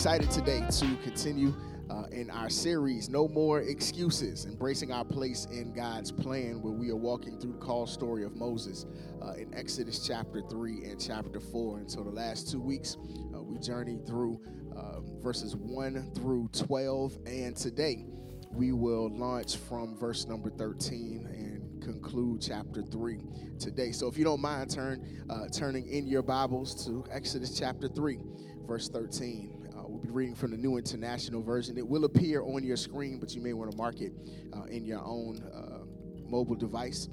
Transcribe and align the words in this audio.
excited 0.00 0.30
today 0.30 0.64
to 0.70 0.96
continue 1.02 1.52
uh, 1.90 2.04
in 2.10 2.30
our 2.30 2.48
series, 2.48 3.10
No 3.10 3.28
More 3.28 3.60
Excuses, 3.60 4.46
embracing 4.46 4.92
our 4.92 5.04
place 5.04 5.44
in 5.52 5.74
God's 5.74 6.10
plan, 6.10 6.62
where 6.62 6.72
we 6.72 6.88
are 6.88 6.96
walking 6.96 7.38
through 7.38 7.52
the 7.52 7.58
call 7.58 7.86
story 7.86 8.24
of 8.24 8.34
Moses 8.34 8.86
uh, 9.20 9.34
in 9.34 9.54
Exodus 9.54 10.06
chapter 10.06 10.40
3 10.48 10.84
and 10.84 10.98
chapter 10.98 11.38
4. 11.38 11.80
And 11.80 11.90
so 11.90 12.02
the 12.02 12.10
last 12.10 12.50
two 12.50 12.62
weeks, 12.62 12.96
uh, 13.34 13.42
we 13.42 13.58
journeyed 13.58 14.06
through 14.06 14.40
uh, 14.74 15.00
verses 15.22 15.54
1 15.54 16.12
through 16.14 16.48
12. 16.54 17.18
And 17.26 17.54
today, 17.54 18.06
we 18.50 18.72
will 18.72 19.14
launch 19.14 19.58
from 19.58 19.98
verse 19.98 20.26
number 20.26 20.48
13 20.48 21.28
and 21.30 21.82
conclude 21.82 22.40
chapter 22.40 22.82
3 22.82 23.20
today. 23.58 23.92
So 23.92 24.08
if 24.08 24.16
you 24.16 24.24
don't 24.24 24.40
mind 24.40 24.70
turn, 24.70 25.26
uh, 25.28 25.48
turning 25.52 25.86
in 25.88 26.06
your 26.06 26.22
Bibles 26.22 26.86
to 26.86 27.04
Exodus 27.12 27.58
chapter 27.58 27.86
3, 27.86 28.18
verse 28.66 28.88
13. 28.88 29.59
Be 30.02 30.08
reading 30.08 30.34
from 30.34 30.50
the 30.50 30.56
New 30.56 30.78
International 30.78 31.42
Version. 31.42 31.76
It 31.76 31.86
will 31.86 32.04
appear 32.04 32.42
on 32.42 32.64
your 32.64 32.78
screen, 32.78 33.18
but 33.18 33.34
you 33.34 33.42
may 33.42 33.52
want 33.52 33.70
to 33.70 33.76
mark 33.76 34.00
it 34.00 34.12
uh, 34.56 34.64
in 34.64 34.84
your 34.84 35.00
own 35.04 35.42
uh, 35.42 35.84
mobile 36.26 36.54
device 36.54 37.08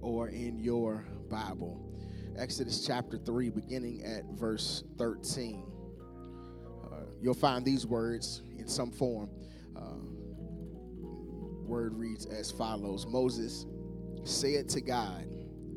or 0.00 0.28
in 0.28 0.58
your 0.58 1.06
Bible. 1.30 1.80
Exodus 2.36 2.84
chapter 2.84 3.16
3, 3.16 3.50
beginning 3.50 4.02
at 4.04 4.24
verse 4.32 4.82
13. 4.98 5.64
Uh, 6.84 6.96
you'll 7.22 7.32
find 7.32 7.64
these 7.64 7.86
words 7.86 8.42
in 8.58 8.66
some 8.66 8.90
form. 8.90 9.30
Uh, 9.76 9.98
word 11.64 11.94
reads 11.94 12.26
as 12.26 12.50
follows 12.50 13.06
Moses 13.06 13.66
said 14.24 14.68
to 14.70 14.80
God, 14.80 15.28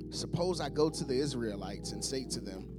Suppose 0.10 0.62
I 0.62 0.70
go 0.70 0.90
to 0.90 1.04
the 1.04 1.14
Israelites 1.14 1.92
and 1.92 2.04
say 2.04 2.26
to 2.26 2.40
them, 2.40 2.79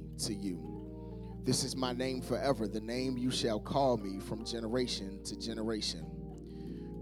to 0.21 0.33
you. 0.33 0.81
This 1.43 1.63
is 1.63 1.75
my 1.75 1.91
name 1.91 2.21
forever, 2.21 2.67
the 2.67 2.81
name 2.81 3.17
you 3.17 3.31
shall 3.31 3.59
call 3.59 3.97
me 3.97 4.19
from 4.19 4.45
generation 4.45 5.23
to 5.23 5.35
generation. 5.35 6.05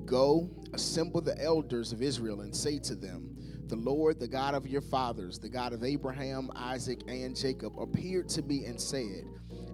Go, 0.06 0.50
assemble 0.74 1.22
the 1.22 1.40
elders 1.42 1.92
of 1.92 2.02
Israel, 2.02 2.42
and 2.42 2.56
say 2.56 2.80
to 2.80 2.96
them, 2.96 3.36
The 3.68 3.76
Lord, 3.76 4.20
the 4.20 4.28
God 4.28 4.56
of 4.56 4.66
your 4.66 4.82
fathers, 4.82 5.40
the 5.40 5.50
God 5.50 5.74
of 5.74 5.84
Abraham, 5.84 6.50
Isaac, 6.56 7.02
and 7.08 7.36
Jacob, 7.36 7.78
appeared 7.78 8.30
to 8.30 8.42
me 8.42 8.66
and 8.66 8.80
said, 8.80 9.26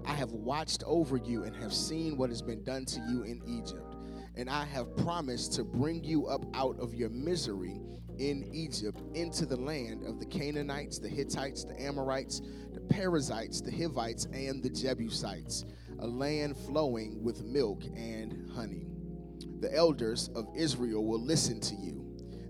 I 0.03 0.13
have 0.13 0.31
watched 0.31 0.83
over 0.85 1.17
you 1.17 1.43
and 1.43 1.55
have 1.55 1.73
seen 1.73 2.17
what 2.17 2.29
has 2.29 2.41
been 2.41 2.63
done 2.63 2.85
to 2.85 2.99
you 3.09 3.23
in 3.23 3.41
Egypt. 3.47 3.95
And 4.35 4.49
I 4.49 4.65
have 4.65 4.95
promised 4.97 5.53
to 5.53 5.63
bring 5.63 6.03
you 6.03 6.27
up 6.27 6.43
out 6.53 6.77
of 6.79 6.93
your 6.93 7.09
misery 7.09 7.79
in 8.19 8.43
Egypt 8.53 9.01
into 9.13 9.45
the 9.45 9.55
land 9.55 10.05
of 10.05 10.19
the 10.19 10.25
Canaanites, 10.25 10.99
the 10.99 11.09
Hittites, 11.09 11.63
the 11.63 11.79
Amorites, 11.81 12.41
the 12.73 12.81
Perizzites, 12.81 13.61
the 13.61 13.71
Hivites, 13.71 14.25
and 14.25 14.61
the 14.61 14.69
Jebusites, 14.69 15.65
a 15.99 16.07
land 16.07 16.57
flowing 16.57 17.23
with 17.23 17.43
milk 17.43 17.83
and 17.95 18.49
honey. 18.51 18.87
The 19.59 19.73
elders 19.73 20.29
of 20.35 20.47
Israel 20.55 21.05
will 21.05 21.21
listen 21.21 21.59
to 21.61 21.75
you. 21.75 22.05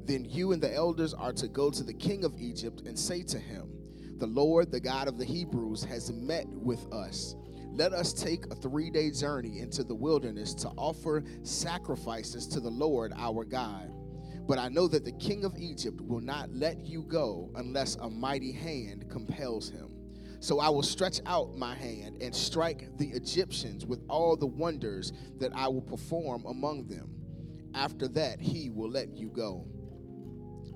Then 0.05 0.25
you 0.25 0.51
and 0.51 0.61
the 0.61 0.73
elders 0.73 1.13
are 1.13 1.33
to 1.33 1.47
go 1.47 1.71
to 1.71 1.83
the 1.83 1.93
king 1.93 2.23
of 2.23 2.35
Egypt 2.37 2.81
and 2.85 2.97
say 2.97 3.23
to 3.23 3.39
him, 3.39 3.69
The 4.17 4.27
Lord, 4.27 4.71
the 4.71 4.79
God 4.79 5.07
of 5.07 5.17
the 5.17 5.25
Hebrews, 5.25 5.83
has 5.83 6.11
met 6.11 6.47
with 6.47 6.91
us. 6.93 7.35
Let 7.71 7.91
us 7.91 8.13
take 8.13 8.45
a 8.45 8.55
three 8.55 8.89
day 8.89 9.11
journey 9.11 9.59
into 9.59 9.83
the 9.83 9.95
wilderness 9.95 10.53
to 10.55 10.69
offer 10.77 11.23
sacrifices 11.43 12.47
to 12.47 12.59
the 12.59 12.69
Lord 12.69 13.11
our 13.17 13.43
God. 13.43 13.91
But 14.47 14.59
I 14.59 14.69
know 14.69 14.87
that 14.87 15.03
the 15.03 15.11
king 15.13 15.43
of 15.43 15.57
Egypt 15.57 15.99
will 16.01 16.21
not 16.21 16.53
let 16.53 16.85
you 16.85 17.03
go 17.03 17.51
unless 17.55 17.95
a 17.95 18.09
mighty 18.09 18.51
hand 18.51 19.09
compels 19.09 19.69
him. 19.69 19.89
So 20.39 20.59
I 20.59 20.69
will 20.69 20.83
stretch 20.83 21.19
out 21.25 21.57
my 21.57 21.73
hand 21.73 22.21
and 22.21 22.35
strike 22.35 22.95
the 22.97 23.09
Egyptians 23.09 23.85
with 23.85 24.03
all 24.07 24.35
the 24.35 24.45
wonders 24.45 25.11
that 25.39 25.51
I 25.55 25.67
will 25.67 25.81
perform 25.81 26.45
among 26.45 26.87
them. 26.87 27.09
After 27.73 28.07
that, 28.09 28.39
he 28.39 28.69
will 28.69 28.89
let 28.89 29.17
you 29.17 29.29
go. 29.29 29.65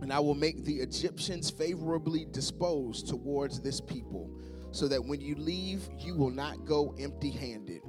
And 0.01 0.11
I 0.11 0.19
will 0.19 0.33
make 0.33 0.63
the 0.63 0.77
Egyptians 0.77 1.51
favorably 1.51 2.25
disposed 2.31 3.07
towards 3.07 3.61
this 3.61 3.79
people, 3.79 4.31
so 4.71 4.87
that 4.87 5.03
when 5.03 5.21
you 5.21 5.35
leave, 5.35 5.87
you 5.99 6.15
will 6.15 6.31
not 6.31 6.65
go 6.65 6.95
empty 6.99 7.29
handed. 7.29 7.81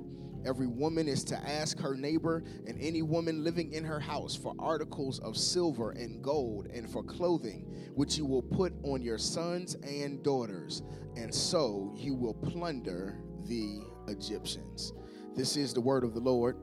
Every 0.44 0.66
woman 0.66 1.06
is 1.06 1.22
to 1.24 1.36
ask 1.36 1.78
her 1.80 1.94
neighbor 1.94 2.42
and 2.66 2.80
any 2.80 3.02
woman 3.02 3.44
living 3.44 3.72
in 3.72 3.84
her 3.84 4.00
house 4.00 4.34
for 4.34 4.54
articles 4.58 5.18
of 5.20 5.36
silver 5.36 5.90
and 5.90 6.22
gold 6.22 6.66
and 6.66 6.90
for 6.90 7.02
clothing, 7.02 7.66
which 7.94 8.16
you 8.16 8.24
will 8.24 8.42
put 8.42 8.72
on 8.82 9.02
your 9.02 9.18
sons 9.18 9.74
and 9.82 10.22
daughters, 10.22 10.82
and 11.16 11.34
so 11.34 11.92
you 11.96 12.14
will 12.14 12.34
plunder 12.34 13.18
the 13.46 13.80
Egyptians. 14.08 14.92
This 15.36 15.56
is 15.56 15.74
the 15.74 15.80
word 15.80 16.04
of 16.04 16.14
the 16.14 16.20
Lord. 16.20 16.56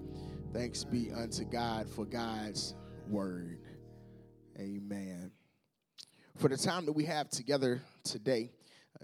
Thanks 0.53 0.83
be 0.83 1.11
unto 1.11 1.45
God 1.45 1.89
for 1.89 2.05
God's 2.05 2.73
word. 3.07 3.59
Amen. 4.59 5.31
For 6.38 6.47
the 6.47 6.57
time 6.57 6.85
that 6.85 6.94
we 6.94 7.05
have 7.05 7.29
together 7.29 7.81
today, 8.03 8.51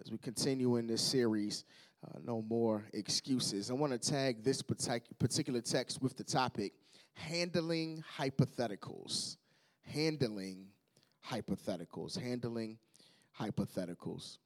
as 0.03 0.11
we 0.11 0.17
continue 0.17 0.77
in 0.77 0.87
this 0.87 1.01
series, 1.01 1.63
uh, 2.03 2.19
no 2.25 2.41
more 2.41 2.83
excuses. 2.93 3.69
I 3.69 3.73
want 3.73 3.93
to 3.93 4.11
tag 4.11 4.43
this 4.43 4.61
particular 4.61 5.61
text 5.61 6.01
with 6.01 6.17
the 6.17 6.23
topic 6.23 6.73
handling 7.13 8.03
hypotheticals. 8.17 9.37
Handling 9.83 10.67
hypotheticals. 11.29 12.19
Handling 12.19 12.77
hypotheticals. 13.39 14.37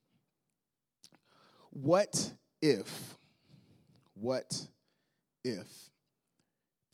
What 1.71 2.33
if? 2.61 3.17
What 4.13 4.67
if? 5.43 5.67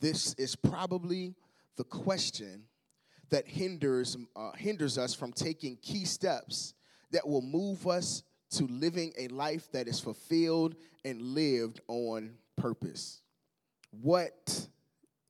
This 0.00 0.34
is 0.34 0.56
probably 0.56 1.34
the 1.76 1.84
question 1.84 2.64
that 3.30 3.48
hinders, 3.48 4.16
uh, 4.36 4.52
hinders 4.52 4.98
us 4.98 5.14
from 5.14 5.32
taking 5.32 5.76
key 5.76 6.04
steps 6.04 6.74
that 7.10 7.26
will 7.26 7.42
move 7.42 7.86
us 7.86 8.22
to 8.58 8.66
living 8.66 9.12
a 9.18 9.28
life 9.28 9.70
that 9.72 9.88
is 9.88 10.00
fulfilled 10.00 10.76
and 11.04 11.20
lived 11.20 11.80
on 11.88 12.34
purpose. 12.56 13.20
What 13.90 14.66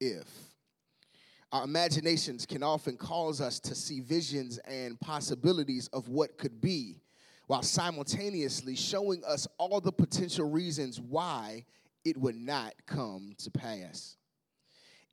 if? 0.01 0.29
Our 1.53 1.65
imaginations 1.65 2.47
can 2.47 2.63
often 2.63 2.97
cause 2.97 3.41
us 3.41 3.61
to 3.61 3.75
see 3.75 4.01
visions 4.01 4.59
and 4.59 4.99
possibilities 5.01 5.89
of 5.89 6.09
what 6.09 6.37
could 6.37 6.61
be, 6.61 7.01
while 7.47 7.63
simultaneously 7.63 8.75
showing 8.75 9.23
us 9.25 9.47
all 9.59 9.81
the 9.81 9.93
potential 9.93 10.51
reasons 10.51 11.01
why 11.01 11.65
it 12.05 12.17
would 12.17 12.37
not 12.37 12.75
come 12.87 13.35
to 13.39 13.51
pass 13.51 14.17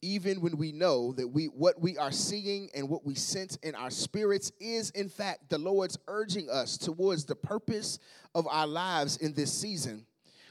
even 0.02 0.42
when 0.42 0.58
we 0.58 0.72
know 0.72 1.14
that 1.14 1.28
we 1.28 1.46
what 1.46 1.80
we 1.80 1.98
are 1.98 2.12
seeing 2.12 2.70
and 2.74 2.90
what 2.90 3.06
we 3.06 3.16
sense 3.16 3.56
in 3.58 3.76
our 3.76 3.92
spirits 3.92 4.52
is 4.60 4.90
in 4.92 5.10
fact 5.10 5.50
the 5.50 5.58
Lord's 5.58 5.98
urging 6.08 6.50
us 6.50 6.78
towards 6.78 7.26
the 7.26 7.36
purpose 7.36 8.00
of 8.34 8.48
our 8.48 8.68
lives 8.68 9.18
in 9.18 9.34
this 9.34 9.54
season, 9.54 10.06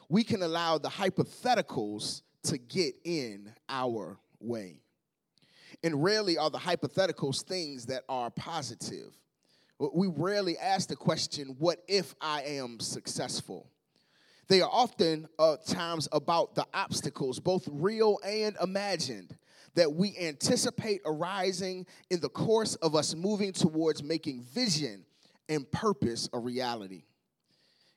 we 0.09 0.25
can 0.25 0.43
allow 0.43 0.79
the 0.79 0.89
hypotheticals 0.89 2.23
to 2.45 2.59
get 2.59 2.95
in 3.05 3.53
our 3.69 4.19
way. 4.41 4.81
And 5.83 6.03
rarely 6.03 6.37
are 6.37 6.51
the 6.51 6.59
hypotheticals 6.59 7.43
things 7.43 7.87
that 7.87 8.05
are 8.09 8.31
positive. 8.31 9.17
We 9.79 10.09
rarely 10.09 10.59
ask 10.59 10.89
the 10.89 10.97
question, 10.97 11.57
What 11.59 11.83
if 11.89 12.15
I 12.21 12.43
am 12.43 12.81
successful? 12.81 13.71
They 14.49 14.61
are 14.61 14.71
often 14.71 15.29
uh, 15.39 15.57
times 15.65 16.09
about 16.11 16.57
the 16.57 16.67
obstacles, 16.75 17.39
both 17.39 17.69
real 17.71 18.19
and 18.25 18.57
imagined, 18.61 19.37
that 19.75 19.93
we 19.93 20.17
anticipate 20.19 21.01
arising 21.05 21.87
in 22.11 22.21
the 22.21 22.29
course 22.29 22.75
of 22.77 22.95
us 22.95 23.15
moving 23.15 23.53
towards 23.53 24.03
making 24.03 24.43
vision 24.43 25.05
and 25.49 25.71
purpose 25.71 26.29
a 26.33 26.39
reality. 26.39 27.05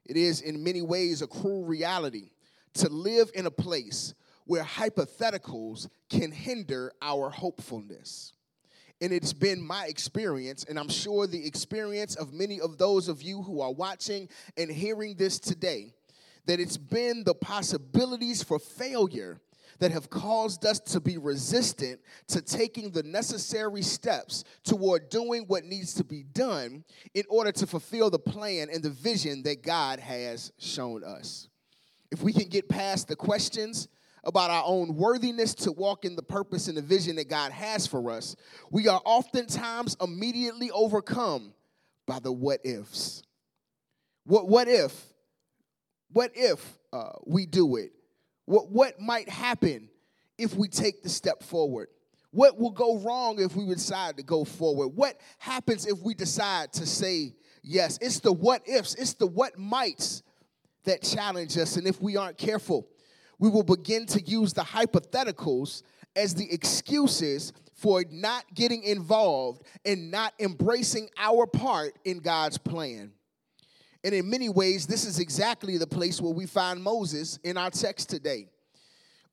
It 0.05 0.17
is, 0.17 0.41
in 0.41 0.63
many 0.63 0.81
ways, 0.81 1.21
a 1.21 1.27
cruel 1.27 1.63
reality 1.63 2.31
to 2.75 2.89
live 2.89 3.31
in 3.33 3.45
a 3.45 3.51
place 3.51 4.13
where 4.45 4.63
hypotheticals 4.63 5.87
can 6.09 6.31
hinder 6.31 6.91
our 7.01 7.29
hopefulness. 7.29 8.33
And 9.01 9.11
it's 9.11 9.33
been 9.33 9.61
my 9.61 9.85
experience, 9.87 10.65
and 10.65 10.77
I'm 10.79 10.89
sure 10.89 11.27
the 11.27 11.45
experience 11.45 12.15
of 12.15 12.33
many 12.33 12.59
of 12.59 12.77
those 12.77 13.07
of 13.07 13.21
you 13.21 13.41
who 13.41 13.61
are 13.61 13.71
watching 13.71 14.29
and 14.57 14.71
hearing 14.71 15.15
this 15.15 15.39
today, 15.39 15.93
that 16.45 16.59
it's 16.59 16.77
been 16.77 17.23
the 17.23 17.33
possibilities 17.33 18.43
for 18.43 18.59
failure 18.59 19.39
that 19.79 19.91
have 19.91 20.09
caused 20.09 20.65
us 20.65 20.79
to 20.79 20.99
be 20.99 21.17
resistant 21.17 21.99
to 22.27 22.41
taking 22.41 22.91
the 22.91 23.03
necessary 23.03 23.81
steps 23.81 24.43
toward 24.63 25.09
doing 25.09 25.43
what 25.47 25.65
needs 25.65 25.93
to 25.95 26.03
be 26.03 26.23
done 26.23 26.83
in 27.13 27.23
order 27.29 27.51
to 27.51 27.67
fulfill 27.67 28.09
the 28.09 28.19
plan 28.19 28.69
and 28.71 28.83
the 28.83 28.89
vision 28.89 29.43
that 29.43 29.63
God 29.63 29.99
has 29.99 30.51
shown 30.57 31.03
us. 31.03 31.47
If 32.11 32.21
we 32.21 32.33
can 32.33 32.47
get 32.47 32.69
past 32.69 33.07
the 33.07 33.15
questions 33.15 33.87
about 34.23 34.51
our 34.51 34.63
own 34.65 34.95
worthiness 34.95 35.53
to 35.53 35.71
walk 35.71 36.05
in 36.05 36.15
the 36.15 36.23
purpose 36.23 36.67
and 36.67 36.77
the 36.77 36.81
vision 36.81 37.15
that 37.17 37.29
God 37.29 37.51
has 37.51 37.87
for 37.87 38.11
us, 38.11 38.35
we 38.71 38.87
are 38.87 39.01
oftentimes 39.03 39.97
immediately 40.01 40.71
overcome 40.71 41.53
by 42.05 42.19
the 42.19 42.31
what 42.31 42.61
ifs. 42.63 43.23
What, 44.25 44.47
what 44.47 44.67
if? 44.67 45.13
What 46.11 46.31
if 46.35 46.77
uh, 46.93 47.13
we 47.25 47.45
do 47.45 47.75
it? 47.77 47.91
What, 48.45 48.69
what 48.69 48.99
might 48.99 49.29
happen 49.29 49.89
if 50.37 50.55
we 50.55 50.67
take 50.67 51.03
the 51.03 51.09
step 51.09 51.43
forward? 51.43 51.87
What 52.31 52.57
will 52.59 52.71
go 52.71 52.97
wrong 52.97 53.39
if 53.39 53.55
we 53.55 53.65
decide 53.67 54.17
to 54.17 54.23
go 54.23 54.43
forward? 54.43 54.89
What 54.89 55.19
happens 55.37 55.85
if 55.85 55.99
we 55.99 56.15
decide 56.15 56.73
to 56.73 56.85
say 56.85 57.35
yes? 57.61 57.99
It's 58.01 58.19
the 58.19 58.33
what 58.33 58.67
ifs, 58.67 58.95
it's 58.95 59.13
the 59.13 59.27
what 59.27 59.57
mights 59.57 60.23
that 60.85 61.03
challenge 61.03 61.57
us. 61.57 61.77
And 61.77 61.87
if 61.87 62.01
we 62.01 62.17
aren't 62.17 62.37
careful, 62.37 62.87
we 63.37 63.49
will 63.49 63.63
begin 63.63 64.05
to 64.07 64.21
use 64.21 64.53
the 64.53 64.63
hypotheticals 64.63 65.83
as 66.15 66.33
the 66.33 66.51
excuses 66.51 67.53
for 67.73 68.03
not 68.09 68.45
getting 68.53 68.83
involved 68.83 69.63
and 69.85 70.09
not 70.09 70.33
embracing 70.39 71.09
our 71.17 71.45
part 71.45 71.97
in 72.05 72.19
God's 72.19 72.57
plan. 72.57 73.11
And 74.03 74.13
in 74.13 74.29
many 74.29 74.49
ways, 74.49 74.85
this 74.85 75.05
is 75.05 75.19
exactly 75.19 75.77
the 75.77 75.87
place 75.87 76.19
where 76.19 76.33
we 76.33 76.45
find 76.45 76.83
Moses 76.83 77.37
in 77.43 77.57
our 77.57 77.69
text 77.69 78.09
today. 78.09 78.47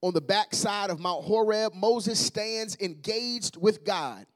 On 0.02 0.14
the 0.14 0.20
backside 0.20 0.90
of 0.90 1.00
Mount 1.00 1.25
Horeb, 1.25 1.75
Moses 1.75 2.25
stands 2.25 2.76
engaged 2.81 3.56
with 3.56 3.84
God, 3.84 4.26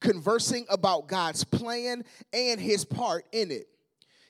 conversing 0.00 0.66
about 0.68 1.08
God's 1.08 1.42
plan 1.42 2.04
and 2.32 2.60
his 2.60 2.84
part 2.84 3.24
in 3.32 3.50
it. 3.50 3.66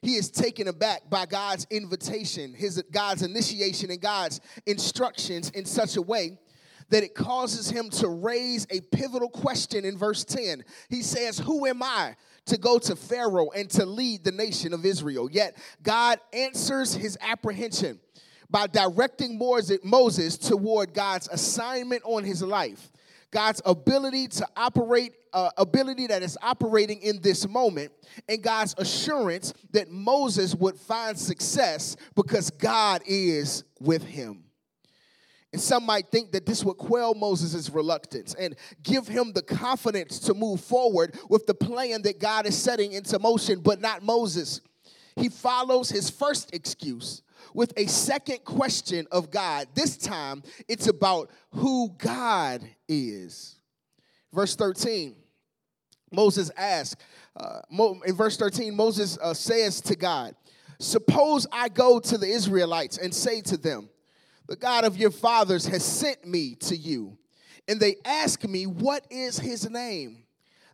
He 0.00 0.14
is 0.14 0.30
taken 0.30 0.68
aback 0.68 1.10
by 1.10 1.26
God's 1.26 1.66
invitation, 1.70 2.54
his 2.54 2.82
God's 2.92 3.22
initiation, 3.22 3.90
and 3.90 4.00
God's 4.00 4.40
instructions 4.64 5.50
in 5.50 5.64
such 5.64 5.96
a 5.96 6.02
way 6.02 6.38
that 6.90 7.02
it 7.02 7.14
causes 7.14 7.68
him 7.68 7.90
to 7.90 8.08
raise 8.08 8.66
a 8.70 8.80
pivotal 8.80 9.28
question 9.28 9.84
in 9.84 9.98
verse 9.98 10.24
10. 10.24 10.64
He 10.88 11.02
says, 11.02 11.38
Who 11.38 11.66
am 11.66 11.82
I 11.82 12.16
to 12.48 12.58
go 12.58 12.78
to 12.78 12.96
Pharaoh 12.96 13.50
and 13.50 13.70
to 13.70 13.86
lead 13.86 14.24
the 14.24 14.32
nation 14.32 14.72
of 14.72 14.84
Israel. 14.84 15.30
Yet 15.30 15.56
God 15.82 16.18
answers 16.32 16.94
his 16.94 17.16
apprehension 17.20 18.00
by 18.50 18.66
directing 18.66 19.38
Moses 19.84 20.38
toward 20.38 20.94
God's 20.94 21.28
assignment 21.28 22.02
on 22.04 22.24
his 22.24 22.42
life. 22.42 22.90
God's 23.30 23.60
ability 23.66 24.28
to 24.28 24.48
operate, 24.56 25.12
uh, 25.34 25.50
ability 25.58 26.06
that 26.06 26.22
is 26.22 26.38
operating 26.40 27.02
in 27.02 27.20
this 27.20 27.46
moment, 27.46 27.92
and 28.26 28.42
God's 28.42 28.74
assurance 28.78 29.52
that 29.72 29.90
Moses 29.90 30.54
would 30.54 30.76
find 30.76 31.18
success 31.18 31.96
because 32.14 32.50
God 32.50 33.02
is 33.06 33.64
with 33.80 34.02
him. 34.02 34.44
And 35.52 35.62
some 35.62 35.86
might 35.86 36.10
think 36.10 36.32
that 36.32 36.44
this 36.44 36.62
would 36.62 36.76
quell 36.76 37.14
Moses' 37.14 37.70
reluctance 37.70 38.34
and 38.34 38.54
give 38.82 39.08
him 39.08 39.32
the 39.32 39.42
confidence 39.42 40.18
to 40.20 40.34
move 40.34 40.60
forward 40.60 41.18
with 41.30 41.46
the 41.46 41.54
plan 41.54 42.02
that 42.02 42.20
God 42.20 42.46
is 42.46 42.56
setting 42.56 42.92
into 42.92 43.18
motion, 43.18 43.60
but 43.60 43.80
not 43.80 44.02
Moses. 44.02 44.60
He 45.16 45.30
follows 45.30 45.88
his 45.88 46.10
first 46.10 46.54
excuse 46.54 47.22
with 47.54 47.72
a 47.76 47.86
second 47.86 48.44
question 48.44 49.06
of 49.10 49.30
God. 49.30 49.68
This 49.74 49.96
time, 49.96 50.42
it's 50.68 50.86
about 50.86 51.30
who 51.52 51.94
God 51.96 52.62
is. 52.86 53.56
Verse 54.32 54.54
13, 54.54 55.16
Moses 56.12 56.50
asks, 56.56 57.02
uh, 57.36 57.60
in 58.04 58.14
verse 58.14 58.36
13, 58.36 58.74
Moses 58.74 59.18
uh, 59.22 59.32
says 59.32 59.80
to 59.82 59.96
God, 59.96 60.34
Suppose 60.78 61.46
I 61.50 61.68
go 61.68 61.98
to 61.98 62.18
the 62.18 62.28
Israelites 62.28 62.98
and 62.98 63.14
say 63.14 63.40
to 63.42 63.56
them, 63.56 63.88
the 64.48 64.56
God 64.56 64.84
of 64.84 64.96
your 64.96 65.10
fathers 65.10 65.66
has 65.66 65.84
sent 65.84 66.26
me 66.26 66.54
to 66.56 66.76
you. 66.76 67.16
And 67.68 67.78
they 67.78 67.96
ask 68.04 68.44
me, 68.44 68.66
What 68.66 69.06
is 69.10 69.38
his 69.38 69.68
name? 69.70 70.24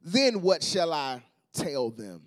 Then 0.03 0.41
what 0.43 0.63
shall 0.63 0.93
I 0.93 1.23
tell 1.53 1.91
them? 1.91 2.23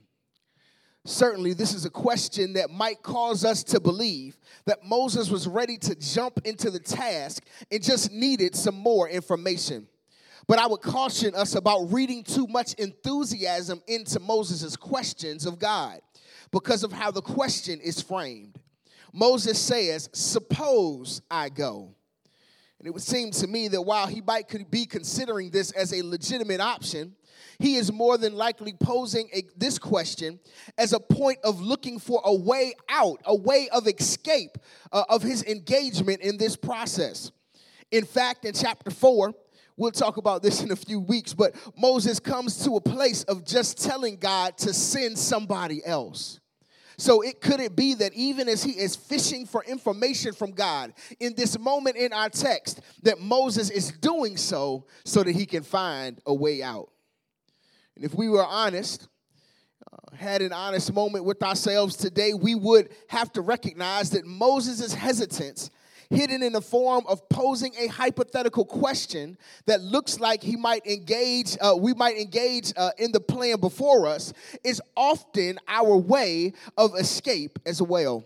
Certainly, 1.05 1.53
this 1.53 1.73
is 1.73 1.85
a 1.85 1.89
question 1.89 2.53
that 2.53 2.69
might 2.69 3.01
cause 3.01 3.45
us 3.45 3.63
to 3.63 3.79
believe 3.79 4.37
that 4.65 4.83
Moses 4.83 5.29
was 5.29 5.47
ready 5.47 5.77
to 5.77 5.95
jump 5.95 6.41
into 6.43 6.69
the 6.69 6.79
task 6.79 7.45
and 7.71 7.81
just 7.81 8.11
needed 8.11 8.55
some 8.55 8.75
more 8.75 9.07
information. 9.07 9.87
But 10.47 10.59
I 10.59 10.67
would 10.67 10.81
caution 10.81 11.33
us 11.33 11.55
about 11.55 11.93
reading 11.93 12.23
too 12.23 12.45
much 12.47 12.73
enthusiasm 12.73 13.81
into 13.87 14.19
Moses' 14.19 14.75
questions 14.75 15.45
of 15.45 15.59
God 15.59 16.01
because 16.51 16.83
of 16.83 16.91
how 16.91 17.11
the 17.11 17.21
question 17.21 17.79
is 17.79 18.01
framed. 18.01 18.59
Moses 19.13 19.59
says, 19.59 20.09
Suppose 20.13 21.21
I 21.29 21.49
go. 21.49 21.95
And 22.79 22.87
it 22.87 22.91
would 22.91 23.01
seem 23.01 23.31
to 23.31 23.47
me 23.47 23.67
that 23.69 23.81
while 23.81 24.07
he 24.07 24.21
might 24.21 24.47
be 24.69 24.85
considering 24.85 25.49
this 25.49 25.71
as 25.71 25.93
a 25.93 26.03
legitimate 26.03 26.61
option, 26.61 27.15
he 27.59 27.75
is 27.75 27.91
more 27.91 28.17
than 28.17 28.35
likely 28.35 28.73
posing 28.73 29.29
a, 29.33 29.43
this 29.55 29.79
question 29.79 30.39
as 30.77 30.93
a 30.93 30.99
point 30.99 31.39
of 31.43 31.59
looking 31.59 31.97
for 31.97 32.21
a 32.23 32.33
way 32.33 32.73
out, 32.89 33.19
a 33.25 33.35
way 33.35 33.67
of 33.69 33.87
escape 33.87 34.57
uh, 34.91 35.05
of 35.09 35.23
his 35.23 35.43
engagement 35.43 36.21
in 36.21 36.37
this 36.37 36.55
process. 36.55 37.31
In 37.91 38.05
fact, 38.05 38.45
in 38.45 38.53
chapter 38.53 38.91
4, 38.91 39.33
we'll 39.75 39.91
talk 39.91 40.17
about 40.17 40.43
this 40.43 40.61
in 40.63 40.71
a 40.71 40.75
few 40.75 40.99
weeks, 40.99 41.33
but 41.33 41.55
Moses 41.75 42.19
comes 42.19 42.63
to 42.63 42.75
a 42.75 42.81
place 42.81 43.23
of 43.23 43.43
just 43.43 43.83
telling 43.83 44.17
God 44.17 44.57
to 44.59 44.73
send 44.73 45.17
somebody 45.17 45.83
else. 45.83 46.39
So 46.99 47.21
it 47.21 47.41
could 47.41 47.59
it 47.59 47.75
be 47.75 47.93
that 47.95 48.13
even 48.13 48.49
as 48.49 48.63
he 48.63 48.71
is 48.71 48.95
fishing 48.95 49.45
for 49.45 49.63
information 49.65 50.33
from 50.33 50.51
God 50.51 50.93
in 51.19 51.35
this 51.35 51.57
moment 51.59 51.95
in 51.95 52.11
our 52.11 52.29
text, 52.29 52.81
that 53.03 53.19
Moses 53.19 53.69
is 53.69 53.91
doing 53.91 54.35
so 54.35 54.85
so 55.05 55.21
that 55.21 55.35
he 55.35 55.45
can 55.45 55.61
find 55.61 56.19
a 56.25 56.33
way 56.33 56.63
out. 56.63 56.89
And 57.95 58.03
if 58.03 58.15
we 58.15 58.29
were 58.29 58.45
honest, 58.45 59.07
uh, 59.91 60.15
had 60.15 60.41
an 60.41 60.53
honest 60.53 60.91
moment 60.91 61.25
with 61.25 61.43
ourselves 61.43 61.95
today, 61.95 62.33
we 62.33 62.55
would 62.55 62.89
have 63.09 63.31
to 63.33 63.41
recognize 63.41 64.09
that 64.11 64.25
Moses' 64.25 64.93
hesitance 64.93 65.69
hidden 66.09 66.43
in 66.43 66.53
the 66.53 66.61
form 66.61 67.05
of 67.07 67.27
posing 67.29 67.73
a 67.77 67.87
hypothetical 67.87 68.65
question 68.65 69.37
that 69.65 69.81
looks 69.81 70.19
like 70.19 70.41
he 70.41 70.55
might 70.55 70.85
engage, 70.85 71.57
uh, 71.61 71.75
we 71.77 71.93
might 71.93 72.17
engage 72.17 72.73
uh, 72.77 72.91
in 72.97 73.11
the 73.11 73.19
plan 73.19 73.59
before 73.59 74.07
us, 74.07 74.33
is 74.63 74.81
often 74.95 75.59
our 75.67 75.97
way 75.97 76.53
of 76.77 76.95
escape 76.97 77.59
as 77.65 77.81
well. 77.81 78.25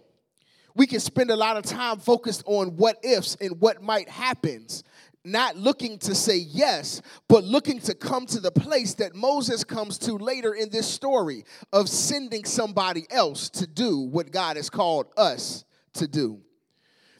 We 0.75 0.87
can 0.87 0.99
spend 0.99 1.31
a 1.31 1.35
lot 1.35 1.57
of 1.57 1.63
time 1.63 1.99
focused 1.99 2.43
on 2.45 2.77
what 2.77 2.97
ifs 3.03 3.35
and 3.41 3.59
what 3.59 3.81
might 3.81 4.07
happens, 4.07 4.83
not 5.23 5.57
looking 5.57 5.97
to 5.99 6.15
say 6.15 6.37
yes, 6.37 7.01
but 7.27 7.43
looking 7.43 7.79
to 7.81 7.93
come 7.93 8.25
to 8.27 8.39
the 8.39 8.51
place 8.51 8.93
that 8.95 9.13
Moses 9.13 9.63
comes 9.63 9.97
to 9.99 10.13
later 10.13 10.53
in 10.53 10.69
this 10.69 10.87
story 10.87 11.43
of 11.73 11.89
sending 11.89 12.45
somebody 12.45 13.05
else 13.09 13.49
to 13.49 13.67
do 13.67 13.99
what 13.99 14.31
God 14.31 14.55
has 14.55 14.69
called 14.69 15.07
us 15.17 15.65
to 15.93 16.07
do. 16.07 16.41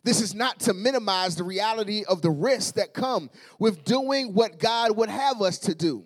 This 0.03 0.21
is 0.21 0.33
not 0.33 0.59
to 0.61 0.73
minimize 0.73 1.35
the 1.35 1.43
reality 1.43 2.03
of 2.07 2.21
the 2.21 2.31
risks 2.31 2.71
that 2.71 2.93
come 2.93 3.29
with 3.59 3.83
doing 3.83 4.33
what 4.33 4.59
God 4.59 4.95
would 4.97 5.09
have 5.09 5.41
us 5.41 5.59
to 5.59 5.75
do. 5.75 6.05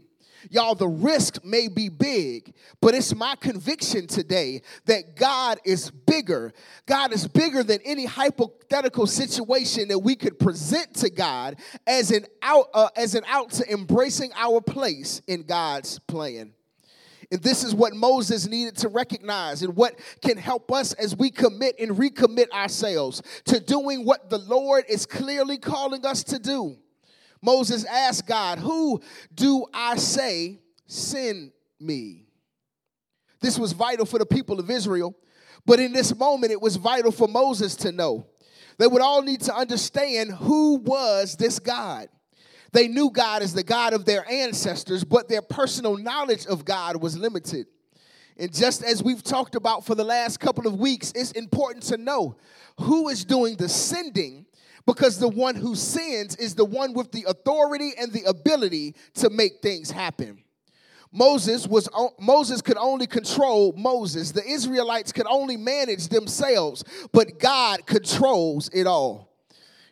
Y'all, 0.52 0.76
the 0.76 0.88
risk 0.88 1.44
may 1.44 1.68
be 1.68 1.90
big, 1.90 2.54
but 2.82 2.94
it's 2.94 3.16
my 3.16 3.36
conviction 3.36 4.08
today 4.08 4.62
that 4.86 5.16
God 5.16 5.60
is 5.66 5.90
bigger. 5.90 6.54
God 6.86 7.14
is 7.14 7.28
bigger 7.28 7.64
than 7.64 7.80
any 7.84 8.06
hypothetical 8.06 9.08
situation 9.08 9.88
that 9.88 10.00
we 10.00 10.16
could 10.16 10.38
present 10.38 10.94
to 10.96 11.10
God 11.10 11.58
as 11.88 12.12
an 12.12 12.26
out 12.42 12.68
uh, 12.74 12.90
as 12.96 13.16
an 13.16 13.24
out 13.28 13.52
to 13.52 13.72
embracing 13.72 14.32
our 14.36 14.62
place 14.62 15.22
in 15.28 15.44
God's 15.44 16.00
plan. 16.00 16.54
And 17.32 17.42
this 17.42 17.64
is 17.64 17.74
what 17.74 17.96
Moses 17.96 18.48
needed 18.48 18.78
to 18.78 18.90
recognize 18.90 19.64
and 19.64 19.76
what 19.76 20.00
can 20.22 20.38
help 20.38 20.72
us 20.72 20.94
as 20.94 21.16
we 21.16 21.32
commit 21.32 21.76
and 21.80 21.92
recommit 21.92 22.50
ourselves 22.52 23.22
to 23.46 23.60
doing 23.60 24.06
what 24.06 24.30
the 24.30 24.38
Lord 24.38 24.86
is 24.88 25.06
clearly 25.06 25.58
calling 25.58 26.06
us 26.06 26.24
to 26.26 26.40
do. 26.40 26.78
Moses 27.42 27.86
asked 27.86 28.28
God, 28.28 28.60
Who 28.60 29.02
do 29.34 29.66
I 29.74 29.98
say 29.98 30.60
send 30.88 31.52
me? 31.80 32.26
This 33.42 33.60
was 33.60 33.74
vital 33.74 34.06
for 34.06 34.18
the 34.18 34.26
people 34.26 34.60
of 34.60 34.70
Israel, 34.70 35.16
but 35.66 35.80
in 35.80 35.94
this 35.94 36.16
moment, 36.16 36.52
it 36.52 36.62
was 36.62 36.76
vital 36.78 37.12
for 37.12 37.28
Moses 37.28 37.76
to 37.78 37.92
know. 37.92 38.28
They 38.78 38.88
would 38.88 39.02
all 39.02 39.22
need 39.22 39.42
to 39.42 39.56
understand 39.56 40.32
who 40.32 40.78
was 40.78 41.36
this 41.36 41.60
God. 41.60 42.08
They 42.76 42.90
knew 42.90 43.10
God 43.10 43.42
as 43.42 43.54
the 43.54 43.64
God 43.64 43.94
of 43.94 44.04
their 44.04 44.30
ancestors, 44.30 45.06
but 45.06 45.30
their 45.30 45.42
personal 45.42 45.96
knowledge 45.96 46.46
of 46.46 46.66
God 46.66 47.02
was 47.02 47.18
limited. 47.18 47.68
And 48.36 48.54
just 48.54 48.84
as 48.84 49.02
we've 49.02 49.24
talked 49.24 49.56
about 49.56 49.86
for 49.86 49.96
the 49.96 50.04
last 50.04 50.42
couple 50.42 50.68
of 50.68 50.78
weeks, 50.78 51.14
it's 51.16 51.32
important 51.32 51.86
to 51.86 51.98
know 51.98 52.36
who 52.82 53.08
is 53.08 53.24
doing 53.24 53.56
the 53.56 53.70
sending 53.70 54.46
because 54.86 55.18
the 55.20 55.30
one 55.30 55.56
who 55.56 55.74
sends 55.74 56.36
is 56.36 56.54
the 56.54 56.66
one 56.66 56.92
with 56.92 57.14
the 57.14 57.24
authority 57.30 57.94
and 57.98 58.12
the 58.12 58.26
ability 58.26 58.96
to 59.14 59.30
make 59.30 59.62
things 59.62 59.90
happen. 59.90 60.44
Moses 61.14 61.66
was 61.66 61.88
Moses 62.20 62.62
could 62.62 62.76
only 62.76 63.08
control 63.08 63.74
Moses. 63.78 64.34
The 64.34 64.46
Israelites 64.46 65.14
could 65.14 65.28
only 65.28 65.56
manage 65.56 66.10
themselves, 66.10 66.84
but 67.14 67.40
God 67.40 67.86
controls 67.86 68.70
it 68.74 68.86
all. 68.86 69.35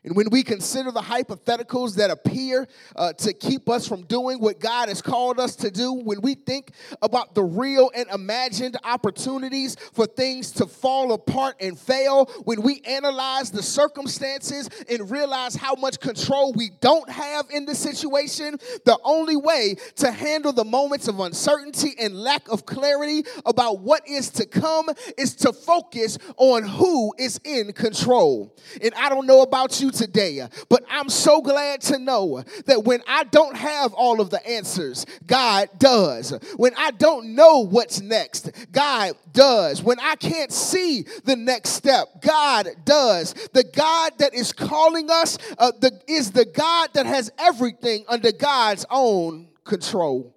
And 0.05 0.15
when 0.17 0.29
we 0.31 0.43
consider 0.43 0.91
the 0.91 1.01
hypotheticals 1.01 1.95
that 1.95 2.09
appear 2.09 2.67
uh, 2.95 3.13
to 3.13 3.33
keep 3.33 3.69
us 3.69 3.87
from 3.87 4.03
doing 4.03 4.39
what 4.39 4.59
God 4.59 4.89
has 4.89 5.01
called 5.01 5.39
us 5.39 5.55
to 5.57 5.71
do, 5.71 5.93
when 5.93 6.19
we 6.21 6.35
think 6.35 6.71
about 7.01 7.33
the 7.35 7.43
real 7.43 7.89
and 7.95 8.09
imagined 8.09 8.75
opportunities 8.83 9.77
for 9.93 10.05
things 10.05 10.51
to 10.53 10.65
fall 10.65 11.13
apart 11.13 11.55
and 11.61 11.79
fail, 11.79 12.25
when 12.43 12.61
we 12.61 12.81
analyze 12.81 13.49
the 13.49 13.63
circumstances 13.63 14.69
and 14.89 15.09
realize 15.09 15.55
how 15.55 15.75
much 15.75 16.01
control 16.01 16.51
we 16.51 16.71
don't 16.81 17.09
have 17.09 17.45
in 17.49 17.65
the 17.65 17.75
situation, 17.75 18.57
the 18.83 18.99
only 19.05 19.37
way 19.37 19.75
to 19.95 20.11
handle 20.11 20.51
the 20.51 20.65
moments 20.65 21.07
of 21.07 21.19
uncertainty 21.21 21.95
and 21.97 22.13
lack 22.13 22.49
of 22.49 22.65
clarity 22.65 23.23
about 23.45 23.79
what 23.79 24.05
is 24.05 24.29
to 24.31 24.45
come 24.45 24.89
is 25.17 25.33
to 25.35 25.53
focus 25.53 26.17
on 26.35 26.63
who 26.63 27.13
is 27.17 27.39
in 27.45 27.71
control. 27.71 28.53
And 28.81 28.93
I 28.95 29.07
don't 29.07 29.25
know 29.25 29.41
about 29.41 29.79
you 29.79 29.92
today. 29.93 30.45
But 30.69 30.83
I'm 30.89 31.09
so 31.09 31.41
glad 31.41 31.81
to 31.81 31.99
know 31.99 32.43
that 32.65 32.83
when 32.83 33.01
I 33.07 33.23
don't 33.25 33.55
have 33.55 33.93
all 33.93 34.19
of 34.19 34.29
the 34.29 34.45
answers, 34.47 35.05
God 35.25 35.69
does. 35.77 36.31
When 36.57 36.73
I 36.77 36.91
don't 36.91 37.35
know 37.35 37.59
what's 37.59 38.01
next, 38.01 38.51
God 38.71 39.13
does. 39.31 39.81
When 39.81 39.99
I 39.99 40.15
can't 40.15 40.51
see 40.51 41.05
the 41.23 41.35
next 41.35 41.71
step, 41.71 42.21
God 42.21 42.67
does. 42.83 43.33
The 43.53 43.63
God 43.63 44.13
that 44.17 44.33
is 44.33 44.51
calling 44.51 45.09
us 45.09 45.37
uh, 45.57 45.71
the, 45.79 45.99
is 46.07 46.31
the 46.31 46.45
God 46.45 46.89
that 46.93 47.05
has 47.05 47.31
everything 47.37 48.05
under 48.07 48.31
God's 48.31 48.85
own 48.89 49.49
control. 49.63 50.35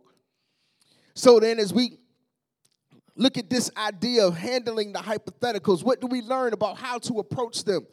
So 1.14 1.40
then, 1.40 1.58
as 1.58 1.72
we 1.72 1.98
look 3.16 3.38
at 3.38 3.48
this 3.48 3.70
idea 3.76 4.26
of 4.26 4.36
handling 4.36 4.92
the 4.92 4.98
hypotheticals, 4.98 5.82
what 5.82 6.00
do 6.00 6.06
we 6.06 6.20
learn 6.20 6.52
about 6.52 6.76
how 6.76 6.98
to 6.98 7.18
approach 7.18 7.64
them 7.64 7.86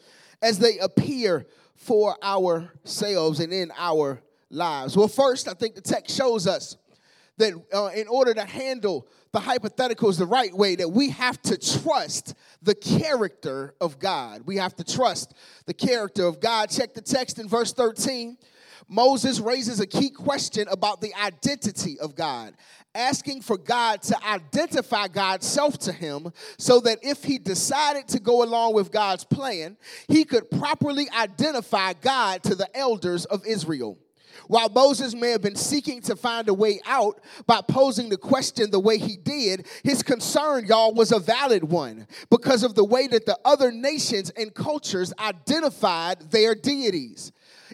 as 0.43 0.59
they 0.59 0.77
appear 0.77 1.47
for 1.73 2.15
ourselves 2.23 3.39
and 3.39 3.51
in 3.51 3.71
our 3.75 4.21
lives? 4.51 4.95
Well, 4.95 5.07
first, 5.07 5.47
I 5.47 5.53
think 5.53 5.73
the 5.73 5.81
text 5.81 6.15
shows 6.15 6.45
us 6.45 6.77
that 7.37 7.53
uh, 7.73 7.89
in 7.95 8.07
order 8.07 8.33
to 8.35 8.45
handle 8.45 9.07
the 9.31 9.39
hypotheticals 9.39 10.19
the 10.19 10.27
right 10.27 10.53
way, 10.53 10.75
that 10.75 10.89
we 10.89 11.09
have 11.09 11.41
to 11.41 11.57
trust 11.57 12.35
the 12.61 12.75
character 12.75 13.73
of 13.81 13.97
God. 13.97 14.43
We 14.45 14.57
have 14.57 14.75
to 14.75 14.83
trust 14.83 15.33
the 15.65 15.73
character 15.73 16.27
of 16.27 16.39
God. 16.39 16.69
Check 16.69 16.93
the 16.93 17.01
text 17.01 17.39
in 17.39 17.47
verse 17.47 17.73
13. 17.73 18.37
Moses 18.93 19.39
raises 19.39 19.79
a 19.79 19.87
key 19.87 20.11
question 20.11 20.67
about 20.69 21.01
the 21.01 21.15
identity 21.15 21.99
of 21.99 22.15
God, 22.15 22.53
asking 22.93 23.41
for 23.41 23.57
God 23.57 24.03
to 24.03 24.23
identify 24.23 25.07
God's 25.07 25.47
self 25.47 25.79
to 25.79 25.91
him 25.91 26.31
so 26.59 26.79
that 26.81 26.99
if 27.01 27.23
he 27.23 27.39
decided 27.39 28.07
to 28.09 28.19
go 28.19 28.43
along 28.43 28.75
with 28.75 28.91
God's 28.91 29.23
plan, 29.23 29.77
he 30.07 30.23
could 30.23 30.51
properly 30.51 31.07
identify 31.09 31.93
God 31.93 32.43
to 32.43 32.53
the 32.53 32.69
elders 32.77 33.25
of 33.25 33.43
Israel. 33.47 33.97
While 34.47 34.69
Moses 34.69 35.15
may 35.15 35.31
have 35.31 35.41
been 35.41 35.55
seeking 35.55 36.01
to 36.01 36.15
find 36.15 36.47
a 36.47 36.53
way 36.53 36.79
out 36.85 37.19
by 37.47 37.61
posing 37.61 38.09
the 38.09 38.17
question 38.17 38.69
the 38.69 38.79
way 38.79 38.99
he 38.99 39.17
did, 39.17 39.65
his 39.83 40.03
concern, 40.03 40.67
y'all, 40.67 40.93
was 40.93 41.11
a 41.11 41.19
valid 41.19 41.63
one 41.63 42.07
because 42.29 42.61
of 42.61 42.75
the 42.75 42.83
way 42.83 43.07
that 43.07 43.25
the 43.25 43.39
other 43.43 43.71
nations 43.71 44.29
and 44.31 44.53
cultures 44.53 45.13
identified 45.17 46.29
their 46.29 46.53
deities. 46.53 47.31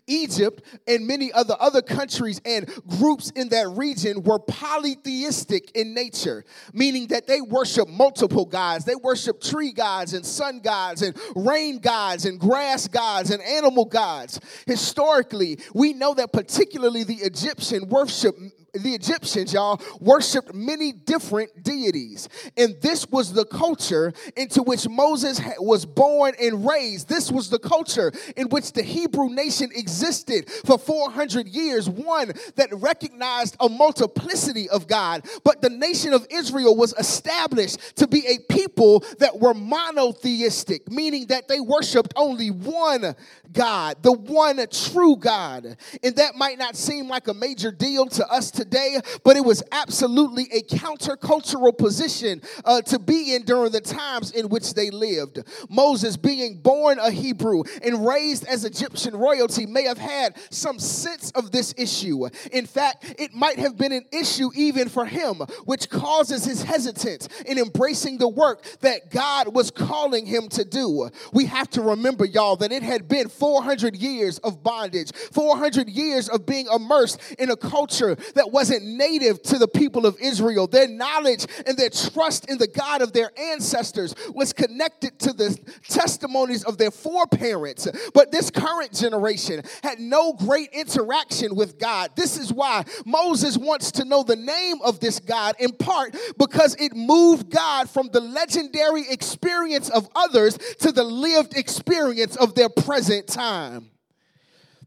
Egypt 0.10 0.64
and 0.88 1.08
many 1.08 1.32
other 1.32 1.56
other 1.60 1.82
countries 1.82 2.42
and 2.44 2.68
groups 2.88 3.32
in 3.32 3.50
that 3.50 3.70
region 3.70 4.24
were 4.24 4.40
polytheistic 4.40 5.72
in 5.76 5.94
nature, 5.94 6.44
meaning 6.74 7.08
that 7.08 7.28
they 7.28 7.42
worship 7.42 7.88
multiple 7.88 8.46
gods. 8.46 8.86
They 8.86 8.96
worship 8.96 9.42
tree 9.42 9.72
gods 9.72 10.14
and 10.14 10.26
sun 10.26 10.60
gods 10.60 11.02
and 11.02 11.18
rain 11.36 11.80
gods 11.80 12.26
and 12.26 12.40
grass 12.40 12.88
gods 12.88 13.32
and 13.32 13.42
animal 13.42 13.86
gods. 13.86 14.40
Historically, 14.66 15.60
we 15.74 15.94
know 15.94 16.14
that 16.16 16.34
particularly 16.34 17.04
the 17.04 17.16
Egyptian 17.16 17.88
worship 17.90 18.36
the 18.74 18.94
Egyptians, 18.94 19.54
y'all, 19.54 19.82
worshiped 20.00 20.54
many 20.54 20.92
different 20.92 21.64
deities. 21.64 22.30
And 22.58 22.76
this 22.82 23.08
was 23.10 23.34
the 23.34 23.46
culture 23.46 24.14
into 24.36 24.64
which 24.64 24.88
Moses 24.88 25.42
was 25.60 25.86
born 25.86 26.34
and 26.42 26.68
raised. 26.68 27.10
This 27.10 27.32
was 27.32 27.50
the 27.50 27.60
culture 27.60 28.12
in 28.36 28.50
which 28.50 28.74
the 28.74 28.84
Hebrew 28.84 29.30
nation 29.30 29.70
existed 29.74 30.50
for 30.66 30.78
400 30.78 31.48
years, 31.48 31.90
one 31.90 32.32
that 32.56 32.70
recognized 32.74 33.56
a 33.60 33.70
multiplicity 33.70 34.70
of 34.70 34.88
God. 34.88 35.26
But 35.44 35.62
the 35.62 35.70
nation 35.70 36.14
of 36.14 36.26
Israel 36.30 36.76
was 36.76 36.94
established 36.94 37.96
to 37.98 38.08
be 38.08 38.26
a 38.28 38.40
people 38.54 39.04
that 39.20 39.40
were 39.40 39.54
monotheistic, 39.54 40.92
meaning 40.92 41.28
that 41.28 41.48
they 41.48 41.60
worshiped 41.60 42.14
only 42.16 42.50
one 42.50 43.16
God, 43.52 43.98
the 44.02 44.14
one 44.14 44.60
true 44.72 45.16
God. 45.16 45.78
And 46.04 46.16
that 46.16 46.36
might 46.36 46.58
not 46.58 46.76
seem 46.76 47.08
like 47.08 47.28
a 47.28 47.34
major 47.34 47.72
deal 47.72 48.06
to 48.08 48.28
us 48.28 48.52
today, 48.60 49.00
but 49.24 49.38
it 49.38 49.46
was 49.46 49.64
absolutely 49.72 50.48
a 50.52 50.62
countercultural 50.64 51.78
position 51.78 52.42
uh, 52.66 52.82
to 52.82 53.00
be 53.00 53.34
in 53.36 53.44
during 53.44 53.72
the 53.72 53.80
times 53.80 54.32
in 54.32 54.50
which 54.50 54.74
they 54.74 54.90
lived. 54.90 55.40
Moses, 55.70 56.18
being 56.18 56.58
born 56.58 57.00
a 57.00 57.10
Hebrew 57.10 57.64
and 57.84 58.06
raised 58.06 58.46
as 58.48 58.66
Egyptian 58.66 59.16
royalty, 59.16 59.66
may 59.66 59.84
have 59.84 59.98
had 59.98 60.36
some 60.50 60.78
sense 60.78 61.32
of 61.32 61.52
this 61.52 61.74
issue. 61.78 62.28
In 62.52 62.66
fact, 62.66 63.16
it 63.18 63.34
might 63.34 63.60
have 63.60 63.78
been 63.78 63.94
an 63.94 64.06
issue 64.12 64.50
even 64.56 64.90
for 64.90 65.06
him, 65.06 65.38
which 65.64 65.90
causes 65.90 66.44
his 66.44 66.64
hesitance 66.64 67.30
in 67.46 67.58
embracing 67.58 68.18
the 68.18 68.28
work 68.28 68.64
that 68.82 69.10
God 69.10 69.56
was 69.56 69.72
calling 69.72 70.26
him 70.26 70.50
to 70.50 70.66
do. 70.66 71.10
We 71.32 71.46
have 71.46 71.70
to 71.72 71.82
remember, 71.82 72.26
y'all, 72.26 72.58
that 72.58 72.74
it 72.74 72.84
had 72.84 73.08
been 73.08 73.30
400 73.30 73.96
years 73.96 74.38
of 74.40 74.64
bondage, 74.64 75.14
400 75.32 75.88
years 75.90 76.28
of 76.28 76.46
being 76.46 76.68
immersed 76.68 77.22
in 77.40 77.50
a 77.50 77.56
culture 77.56 78.16
that 78.36 78.49
wasn't 78.52 78.86
native 78.86 79.42
to 79.44 79.58
the 79.58 79.68
people 79.68 80.06
of 80.06 80.18
Israel. 80.20 80.68
Their 80.68 80.88
knowledge 80.88 81.46
and 81.66 81.78
their 81.78 81.90
trust 81.90 82.50
in 82.50 82.58
the 82.58 82.68
God 82.68 83.02
of 83.02 83.14
their 83.14 83.32
ancestors 83.38 84.14
was 84.34 84.54
connected 84.54 85.20
to 85.20 85.34
the 85.34 85.58
testimonies 85.88 86.64
of 86.64 86.78
their 86.78 86.92
foreparents. 86.92 87.88
But 88.14 88.32
this 88.32 88.50
current 88.50 88.94
generation 88.94 89.64
had 89.84 90.00
no 90.00 90.34
great 90.34 90.70
interaction 90.74 91.56
with 91.56 91.80
God. 91.80 92.12
This 92.16 92.38
is 92.38 92.52
why 92.54 92.86
Moses 93.06 93.58
wants 93.58 93.92
to 93.94 94.06
know 94.06 94.24
the 94.24 94.36
name 94.36 94.78
of 94.84 95.00
this 95.00 95.20
God, 95.20 95.56
in 95.60 95.72
part 95.72 96.16
because 96.38 96.76
it 96.80 96.96
moved 96.96 97.50
God 97.50 97.90
from 97.90 98.10
the 98.12 98.22
legendary 98.22 99.04
experience 99.10 99.90
of 99.90 100.08
others 100.16 100.58
to 100.80 100.92
the 100.92 101.04
lived 101.04 101.58
experience 101.58 102.36
of 102.36 102.56
their 102.56 102.70
present 102.70 103.28
time. 103.28 103.90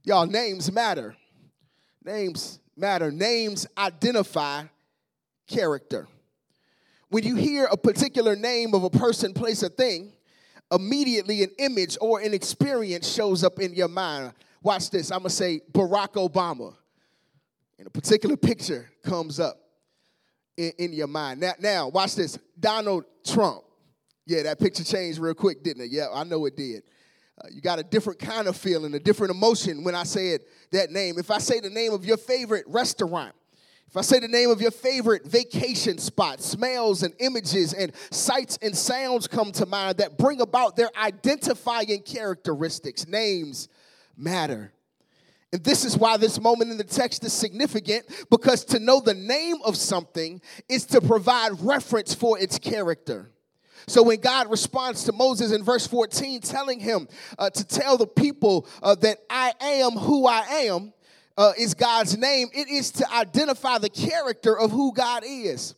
Y'all, 0.04 0.26
names 0.26 0.72
matter. 0.72 1.14
Names 2.04 2.58
matter. 2.76 3.10
Names 3.10 3.66
identify 3.76 4.64
character. 5.46 6.08
When 7.08 7.24
you 7.24 7.36
hear 7.36 7.66
a 7.66 7.76
particular 7.76 8.34
name 8.36 8.74
of 8.74 8.84
a 8.84 8.90
person, 8.90 9.34
place, 9.34 9.62
a 9.62 9.68
thing, 9.68 10.12
immediately 10.72 11.42
an 11.42 11.50
image 11.58 11.98
or 12.00 12.20
an 12.20 12.32
experience 12.32 13.12
shows 13.12 13.44
up 13.44 13.58
in 13.60 13.74
your 13.74 13.88
mind. 13.88 14.32
Watch 14.62 14.90
this. 14.90 15.10
I'm 15.10 15.18
going 15.18 15.28
to 15.28 15.34
say 15.34 15.60
Barack 15.72 16.14
Obama. 16.14 16.74
And 17.78 17.86
a 17.86 17.90
particular 17.90 18.36
picture 18.36 18.90
comes 19.04 19.40
up 19.40 19.58
in, 20.56 20.72
in 20.78 20.92
your 20.92 21.08
mind. 21.08 21.40
Now, 21.40 21.52
now, 21.60 21.88
watch 21.88 22.14
this. 22.14 22.38
Donald 22.58 23.04
Trump. 23.26 23.64
Yeah, 24.24 24.44
that 24.44 24.60
picture 24.60 24.84
changed 24.84 25.18
real 25.18 25.34
quick, 25.34 25.62
didn't 25.62 25.82
it? 25.84 25.90
Yeah, 25.90 26.06
I 26.12 26.24
know 26.24 26.46
it 26.46 26.56
did. 26.56 26.84
Uh, 27.38 27.48
you 27.50 27.60
got 27.60 27.78
a 27.78 27.82
different 27.82 28.18
kind 28.18 28.46
of 28.46 28.56
feeling, 28.56 28.94
a 28.94 28.98
different 28.98 29.30
emotion 29.30 29.84
when 29.84 29.94
I 29.94 30.04
say 30.04 30.30
it, 30.30 30.48
that 30.70 30.90
name. 30.90 31.18
If 31.18 31.30
I 31.30 31.38
say 31.38 31.60
the 31.60 31.70
name 31.70 31.92
of 31.92 32.04
your 32.04 32.16
favorite 32.18 32.64
restaurant, 32.68 33.34
if 33.88 33.96
I 33.96 34.00
say 34.00 34.20
the 34.20 34.28
name 34.28 34.50
of 34.50 34.60
your 34.60 34.70
favorite 34.70 35.26
vacation 35.26 35.98
spot, 35.98 36.40
smells 36.40 37.02
and 37.02 37.12
images 37.18 37.74
and 37.74 37.92
sights 38.10 38.58
and 38.62 38.76
sounds 38.76 39.26
come 39.26 39.52
to 39.52 39.66
mind 39.66 39.98
that 39.98 40.16
bring 40.16 40.40
about 40.40 40.76
their 40.76 40.90
identifying 40.96 42.00
characteristics. 42.02 43.06
Names 43.06 43.68
matter. 44.16 44.72
And 45.52 45.62
this 45.62 45.84
is 45.84 45.98
why 45.98 46.16
this 46.16 46.40
moment 46.40 46.70
in 46.70 46.78
the 46.78 46.84
text 46.84 47.22
is 47.24 47.34
significant 47.34 48.06
because 48.30 48.64
to 48.66 48.78
know 48.78 49.00
the 49.00 49.12
name 49.12 49.56
of 49.62 49.76
something 49.76 50.40
is 50.68 50.86
to 50.86 51.02
provide 51.02 51.60
reference 51.60 52.14
for 52.14 52.38
its 52.38 52.58
character. 52.58 53.30
So 53.86 54.02
when 54.02 54.20
God 54.20 54.50
responds 54.50 55.04
to 55.04 55.12
Moses 55.12 55.52
in 55.52 55.62
verse 55.62 55.86
14, 55.86 56.40
telling 56.40 56.80
him 56.80 57.08
uh, 57.38 57.50
to 57.50 57.64
tell 57.64 57.96
the 57.96 58.06
people 58.06 58.66
uh, 58.82 58.94
that 58.96 59.18
I 59.28 59.52
am 59.60 59.92
who 59.92 60.26
I 60.26 60.40
am 60.40 60.92
uh, 61.36 61.52
is 61.58 61.74
God's 61.74 62.16
name, 62.16 62.48
it 62.52 62.68
is 62.68 62.90
to 62.92 63.12
identify 63.12 63.78
the 63.78 63.90
character 63.90 64.58
of 64.58 64.70
who 64.70 64.92
God 64.92 65.22
is. 65.26 65.74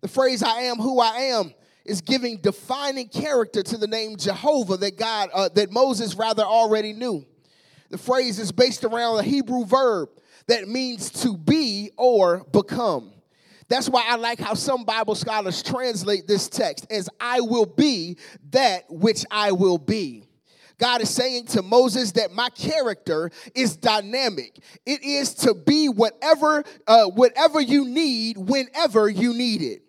The 0.00 0.08
phrase 0.08 0.42
I 0.42 0.62
am 0.62 0.76
who 0.76 1.00
I 1.00 1.16
am 1.16 1.54
is 1.84 2.00
giving 2.00 2.38
defining 2.38 3.08
character 3.08 3.62
to 3.62 3.76
the 3.76 3.86
name 3.86 4.16
Jehovah 4.16 4.76
that 4.78 4.96
God 4.96 5.30
uh, 5.32 5.48
that 5.50 5.70
Moses 5.70 6.14
rather 6.14 6.42
already 6.42 6.92
knew. 6.92 7.24
The 7.90 7.98
phrase 7.98 8.38
is 8.38 8.52
based 8.52 8.84
around 8.84 9.18
a 9.18 9.22
Hebrew 9.22 9.64
verb 9.64 10.08
that 10.46 10.68
means 10.68 11.10
to 11.22 11.36
be 11.36 11.90
or 11.96 12.44
become. 12.52 13.12
That's 13.68 13.88
why 13.88 14.04
I 14.06 14.16
like 14.16 14.38
how 14.38 14.54
some 14.54 14.84
Bible 14.84 15.14
scholars 15.14 15.62
translate 15.62 16.26
this 16.26 16.48
text 16.48 16.86
as 16.90 17.08
I 17.20 17.40
will 17.40 17.66
be 17.66 18.18
that 18.50 18.84
which 18.88 19.24
I 19.30 19.52
will 19.52 19.78
be. 19.78 20.24
God 20.78 21.02
is 21.02 21.10
saying 21.10 21.46
to 21.46 21.62
Moses 21.62 22.12
that 22.12 22.32
my 22.32 22.48
character 22.50 23.30
is 23.54 23.76
dynamic. 23.76 24.58
It 24.84 25.02
is 25.04 25.34
to 25.36 25.54
be 25.54 25.88
whatever 25.88 26.64
uh, 26.86 27.06
whatever 27.06 27.60
you 27.60 27.84
need 27.84 28.36
whenever 28.36 29.08
you 29.08 29.32
need 29.32 29.62
it. 29.62 29.82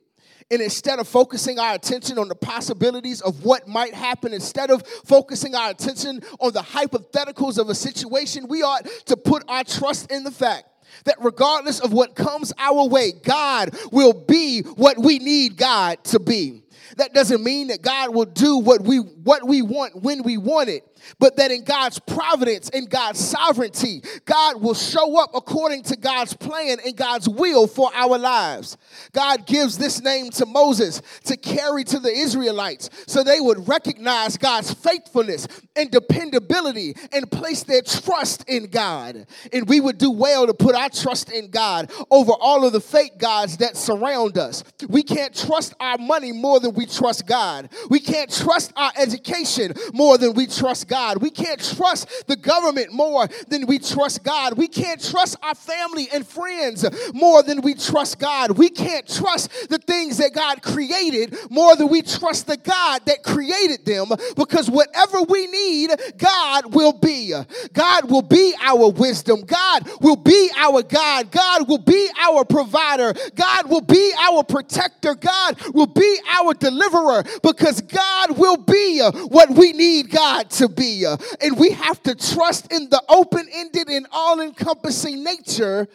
And 0.51 0.62
instead 0.62 1.00
of 1.00 1.08
focusing 1.08 1.58
our 1.58 1.74
attention 1.74 2.20
on 2.20 2.27
the 2.27 2.36
possibilities 2.36 3.20
of 3.22 3.44
what 3.44 3.67
might 3.67 3.96
happen, 3.96 4.32
instead 4.32 4.70
of 4.70 4.86
focusing 4.86 5.55
our 5.55 5.72
attention 5.72 6.22
on 6.39 6.53
the 6.53 6.60
hypotheticals 6.60 7.58
of 7.58 7.70
a 7.70 7.75
situation, 7.75 8.48
we 8.48 8.62
ought 8.62 8.86
to 9.08 9.17
put 9.17 9.44
our 9.48 9.63
trust 9.63 10.12
in 10.12 10.24
the 10.24 10.29
fact 10.29 10.65
that 11.06 11.18
regardless 11.22 11.80
of 11.80 11.94
what 11.94 12.15
comes 12.15 12.54
our 12.58 12.88
way, 12.88 13.12
God 13.12 13.75
will 13.92 14.13
be 14.13 14.62
what 14.62 14.98
we 14.98 15.20
need 15.20 15.58
God 15.58 16.04
to 16.06 16.20
be. 16.20 16.63
That 16.98 17.13
doesn't 17.13 17.44
mean 17.44 17.68
that 17.68 17.82
God 17.82 18.13
will 18.13 18.25
do 18.25 18.58
what 18.60 18.82
we 18.82 18.98
what 18.98 19.46
we 19.46 19.62
want 19.62 20.01
when 20.01 20.24
we 20.24 20.38
want 20.38 20.70
it 20.70 20.84
but 21.19 21.35
that 21.38 21.51
in 21.51 21.63
God's 21.63 22.00
providence 22.00 22.69
and 22.69 22.89
God's 22.89 23.19
sovereignty, 23.19 24.01
God 24.25 24.62
will 24.62 24.74
show 24.74 25.19
up 25.19 25.31
according 25.33 25.83
to 25.83 25.97
God's 25.97 26.33
plan 26.33 26.77
and 26.85 26.95
God's 26.95 27.27
will 27.29 27.67
for 27.67 27.89
our 27.93 28.17
lives. 28.17 28.77
God 29.13 29.45
gives 29.45 29.77
this 29.77 30.01
name 30.01 30.29
to 30.31 30.45
Moses 30.45 31.01
to 31.25 31.38
carry 31.38 31.83
to 31.85 32.00
the 32.00 32.12
Israelites 32.12 32.89
so 33.07 33.24
they 33.24 33.39
would 33.39 33.67
recognize 33.67 34.38
God's 34.38 34.74
faithfulness 34.74 35.47
and 35.75 35.91
dependability 35.91 36.95
and 37.12 37.29
place 37.29 37.63
their 37.63 37.81
trust 37.81 38.47
in 38.47 38.67
God. 38.67 39.25
And 39.51 39.67
we 39.67 39.79
would 39.79 39.97
do 39.97 40.12
well 40.12 40.47
to 40.47 40.53
put 40.53 40.75
our 40.75 40.89
trust 40.89 41.31
in 41.31 41.50
God 41.50 41.91
over 42.09 42.31
all 42.31 42.65
of 42.65 42.74
the 42.74 42.81
fake 42.81 43.17
gods 43.17 43.57
that 43.57 43.77
surround 43.77 44.38
us. 44.38 44.63
We 44.88 45.03
can't 45.03 45.35
trust 45.35 45.74
our 45.79 45.97
money 45.97 46.31
more 46.31 46.59
than 46.59 46.74
we 46.74 46.85
trust 46.85 47.27
God. 47.27 47.69
We 47.89 48.00
can't 48.00 48.31
trust 48.31 48.74
our 48.75 48.91
education 48.97 49.74
more 49.93 50.17
than 50.17 50.33
we 50.33 50.47
trust 50.47 50.88
God. 50.88 50.95
God. 50.96 51.22
We 51.22 51.30
can't 51.30 51.62
trust 51.75 52.25
the 52.25 52.38
government 52.38 52.94
more 52.94 53.28
than 53.50 53.68
we 53.68 53.80
trust 53.80 54.24
God. 54.24 54.58
We 54.58 54.70
can't 54.70 55.04
trust 55.04 55.36
our 55.44 55.54
family 55.54 56.08
and 56.14 56.25
friends 56.25 56.86
more 57.14 57.44
than 57.44 57.60
we 57.60 57.74
trust 57.74 58.18
God. 58.18 58.52
We 58.52 58.70
can't 58.70 59.06
trust 59.06 59.70
the 59.70 59.78
things 59.78 60.20
that 60.20 60.34
God 60.34 60.62
created 60.62 61.36
more 61.50 61.75
than 61.75 61.90
we 61.90 62.02
trust 62.02 62.48
the 62.48 62.56
God 62.56 63.02
that 63.08 63.24
created 63.24 63.84
them 63.86 64.08
because 64.38 64.70
whatever 64.70 65.22
we 65.24 65.48
need, 65.48 65.92
God 66.18 66.74
will 66.74 66.94
be. 66.94 67.34
God 67.74 68.10
will 68.10 68.22
be 68.22 68.56
our 68.62 68.90
wisdom. 68.90 69.42
God 69.42 69.90
will 70.00 70.16
be 70.16 70.50
our 70.56 70.82
God. 70.82 71.30
God 71.30 71.68
will 71.68 71.84
be 71.84 72.08
our 72.25 72.46
provider. 72.46 73.14
God 73.36 73.70
will 73.70 73.82
be 73.82 74.14
our 74.18 74.46
protector. 74.46 75.14
God 75.14 75.62
will 75.74 75.88
be 75.88 76.20
our 76.40 76.54
deliverer 76.54 77.25
because 77.44 77.82
God 77.82 78.38
will 78.38 78.56
be 78.56 79.02
what 79.02 79.50
we 79.50 79.74
need 79.74 80.10
God 80.10 80.50
to 80.52 80.70
be 80.70 80.85
be. 80.86 81.06
Uh, 81.06 81.18
and 81.42 81.58
we 81.58 81.72
have 81.72 82.01
to 82.04 82.15
trust 82.15 82.72
in 82.72 82.89
the 82.89 83.01
open 83.10 83.48
ended 83.51 83.88
and 83.89 84.08
all 84.12 84.39
encompassing 84.39 85.24
nature 85.24 85.88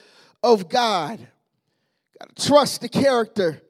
of 0.43 0.69
God. 0.69 1.27
Got 2.19 2.37
to 2.37 2.49
trust 2.49 2.81
the 2.81 2.89
character 2.89 3.63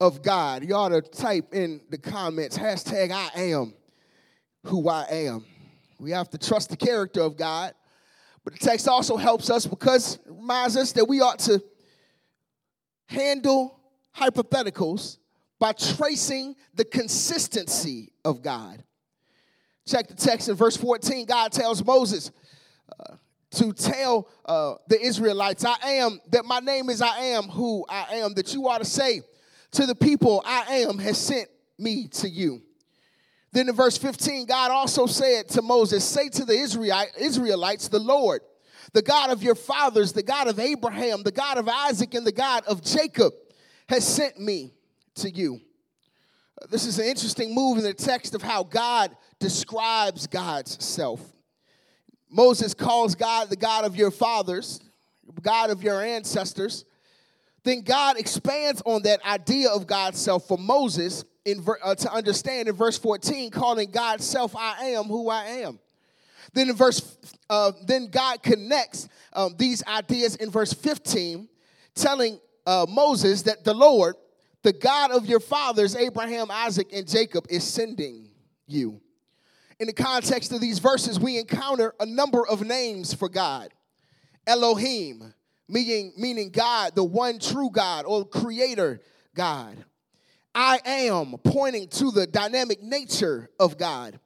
of 0.00 0.22
God. 0.22 0.64
You 0.64 0.74
ought 0.74 0.90
to 0.90 1.02
type 1.02 1.54
in 1.54 1.80
the 1.90 1.98
comments 1.98 2.58
hashtag 2.58 3.10
I 3.10 3.40
am 3.40 3.74
who 4.64 4.88
I 4.88 5.06
am. 5.10 5.44
We 5.98 6.10
have 6.10 6.30
to 6.30 6.38
trust 6.38 6.70
the 6.70 6.76
character 6.76 7.20
of 7.20 7.36
God. 7.36 7.74
But 8.44 8.54
the 8.54 8.58
text 8.58 8.88
also 8.88 9.16
helps 9.16 9.48
us 9.48 9.66
because 9.66 10.16
it 10.16 10.32
reminds 10.32 10.76
us 10.76 10.92
that 10.92 11.06
we 11.06 11.20
ought 11.20 11.38
to 11.40 11.62
handle 13.06 13.80
hypotheticals 14.16 15.18
by 15.58 15.72
tracing 15.72 16.56
the 16.74 16.84
consistency 16.84 18.12
of 18.24 18.42
God. 18.42 18.84
Check 19.86 20.08
the 20.08 20.14
text 20.14 20.48
in 20.48 20.54
verse 20.54 20.76
14. 20.76 21.26
God 21.26 21.52
tells 21.52 21.84
Moses 21.84 22.30
uh, 22.98 23.16
to 23.52 23.72
tell 23.72 24.28
uh, 24.46 24.74
the 24.88 25.00
Israelites, 25.00 25.64
I 25.64 25.76
am, 25.84 26.20
that 26.30 26.44
my 26.44 26.60
name 26.60 26.88
is 26.88 27.02
I 27.02 27.18
am 27.18 27.44
who 27.44 27.84
I 27.88 28.16
am, 28.16 28.34
that 28.34 28.54
you 28.54 28.68
are 28.68 28.78
to 28.78 28.84
say 28.84 29.20
to 29.72 29.86
the 29.86 29.94
people, 29.94 30.42
I 30.46 30.86
am 30.88 30.98
has 30.98 31.18
sent 31.18 31.48
me 31.78 32.08
to 32.08 32.28
you. 32.28 32.62
Then 33.52 33.68
in 33.68 33.74
verse 33.74 33.96
15, 33.98 34.46
God 34.46 34.70
also 34.70 35.06
said 35.06 35.48
to 35.50 35.62
Moses, 35.62 36.04
Say 36.04 36.28
to 36.30 36.44
the 36.44 36.54
Israelites, 36.54 37.88
the 37.88 38.00
Lord, 38.00 38.40
the 38.92 39.02
God 39.02 39.30
of 39.30 39.42
your 39.42 39.54
fathers, 39.54 40.12
the 40.12 40.22
God 40.22 40.48
of 40.48 40.58
Abraham, 40.58 41.22
the 41.22 41.30
God 41.30 41.58
of 41.58 41.68
Isaac, 41.68 42.14
and 42.14 42.26
the 42.26 42.32
God 42.32 42.64
of 42.66 42.82
Jacob 42.82 43.32
has 43.88 44.06
sent 44.06 44.40
me 44.40 44.72
to 45.16 45.30
you. 45.30 45.60
This 46.70 46.86
is 46.86 46.98
an 46.98 47.04
interesting 47.04 47.54
move 47.54 47.78
in 47.78 47.84
the 47.84 47.94
text 47.94 48.34
of 48.34 48.42
how 48.42 48.64
God 48.64 49.14
describes 49.38 50.26
God's 50.26 50.82
self. 50.84 51.20
Moses 52.30 52.74
calls 52.74 53.14
God 53.14 53.48
the 53.48 53.56
God 53.56 53.84
of 53.84 53.96
your 53.96 54.10
fathers, 54.10 54.80
God 55.42 55.70
of 55.70 55.82
your 55.82 56.02
ancestors. 56.02 56.84
Then 57.62 57.82
God 57.82 58.18
expands 58.18 58.82
on 58.84 59.02
that 59.02 59.24
idea 59.24 59.70
of 59.70 59.86
God's 59.86 60.18
self 60.18 60.46
for 60.48 60.58
Moses 60.58 61.24
in, 61.44 61.64
uh, 61.82 61.94
to 61.94 62.12
understand 62.12 62.68
in 62.68 62.74
verse 62.74 62.98
14, 62.98 63.50
calling 63.50 63.90
God's 63.90 64.24
self, 64.24 64.56
I 64.56 64.90
am 64.90 65.04
who 65.04 65.28
I 65.28 65.44
am. 65.44 65.78
Then 66.52 66.70
in 66.70 66.76
verse, 66.76 67.16
uh, 67.50 67.72
then 67.86 68.08
God 68.08 68.42
connects 68.42 69.08
um, 69.32 69.54
these 69.58 69.84
ideas 69.86 70.36
in 70.36 70.50
verse 70.50 70.72
15, 70.72 71.48
telling 71.94 72.38
uh, 72.66 72.86
Moses 72.88 73.42
that 73.42 73.64
the 73.64 73.74
Lord, 73.74 74.16
the 74.62 74.72
God 74.72 75.10
of 75.10 75.26
your 75.26 75.40
fathers, 75.40 75.96
Abraham, 75.96 76.50
Isaac, 76.50 76.88
and 76.92 77.06
Jacob, 77.08 77.46
is 77.50 77.64
sending 77.64 78.30
you. 78.66 79.00
In 79.80 79.86
the 79.86 79.92
context 79.92 80.52
of 80.52 80.60
these 80.60 80.78
verses, 80.78 81.18
we 81.18 81.38
encounter 81.38 81.94
a 81.98 82.06
number 82.06 82.46
of 82.46 82.64
names 82.64 83.12
for 83.12 83.28
God 83.28 83.72
Elohim, 84.46 85.32
meaning, 85.68 86.12
meaning 86.16 86.50
God, 86.50 86.94
the 86.94 87.04
one 87.04 87.38
true 87.38 87.70
God 87.70 88.04
or 88.06 88.26
creator 88.26 89.00
God. 89.34 89.84
I 90.54 90.80
am, 90.84 91.34
pointing 91.42 91.88
to 91.88 92.10
the 92.10 92.26
dynamic 92.26 92.82
nature 92.82 93.50
of 93.58 93.76
God. 93.76 94.20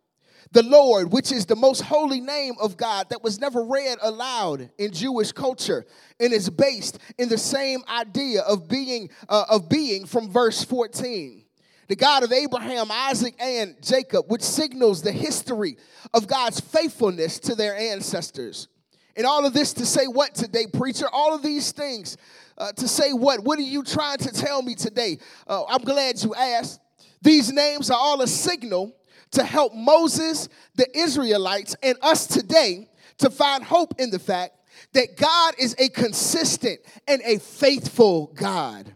The 0.50 0.62
Lord, 0.62 1.12
which 1.12 1.30
is 1.30 1.46
the 1.46 1.56
most 1.56 1.82
holy 1.82 2.20
name 2.20 2.54
of 2.60 2.76
God 2.76 3.10
that 3.10 3.22
was 3.22 3.38
never 3.38 3.62
read 3.62 3.98
aloud 4.02 4.70
in 4.78 4.92
Jewish 4.92 5.30
culture 5.32 5.86
and 6.18 6.32
is 6.32 6.50
based 6.50 6.98
in 7.18 7.28
the 7.28 7.38
same 7.38 7.80
idea 7.88 8.42
of 8.42 8.66
being, 8.68 9.10
uh, 9.28 9.44
of 9.48 9.68
being 9.68 10.06
from 10.06 10.30
verse 10.30 10.64
14 10.64 11.44
the 11.88 11.96
God 11.96 12.22
of 12.22 12.32
Abraham, 12.32 12.90
Isaac, 12.90 13.34
and 13.40 13.74
Jacob, 13.82 14.26
which 14.28 14.42
signals 14.42 15.02
the 15.02 15.12
history 15.12 15.78
of 16.14 16.26
God's 16.26 16.60
faithfulness 16.60 17.38
to 17.40 17.54
their 17.54 17.74
ancestors. 17.76 18.68
And 19.16 19.26
all 19.26 19.44
of 19.44 19.52
this 19.52 19.72
to 19.74 19.86
say 19.86 20.06
what 20.06 20.34
today, 20.34 20.66
preacher? 20.72 21.06
All 21.10 21.34
of 21.34 21.42
these 21.42 21.72
things 21.72 22.16
uh, 22.56 22.72
to 22.72 22.86
say 22.86 23.12
what? 23.12 23.40
What 23.40 23.58
are 23.58 23.62
you 23.62 23.82
trying 23.82 24.18
to 24.18 24.32
tell 24.32 24.62
me 24.62 24.74
today? 24.74 25.18
Uh, 25.46 25.64
I'm 25.64 25.82
glad 25.82 26.22
you 26.22 26.34
asked. 26.34 26.80
These 27.22 27.52
names 27.52 27.90
are 27.90 27.98
all 27.98 28.20
a 28.22 28.28
signal 28.28 28.94
to 29.32 29.42
help 29.42 29.74
Moses, 29.74 30.48
the 30.76 30.86
Israelites, 30.96 31.74
and 31.82 31.96
us 32.02 32.26
today 32.26 32.88
to 33.18 33.30
find 33.30 33.64
hope 33.64 33.94
in 33.98 34.10
the 34.10 34.18
fact 34.18 34.54
that 34.92 35.16
God 35.16 35.54
is 35.58 35.74
a 35.78 35.88
consistent 35.88 36.80
and 37.06 37.20
a 37.24 37.38
faithful 37.38 38.32
God. 38.34 38.94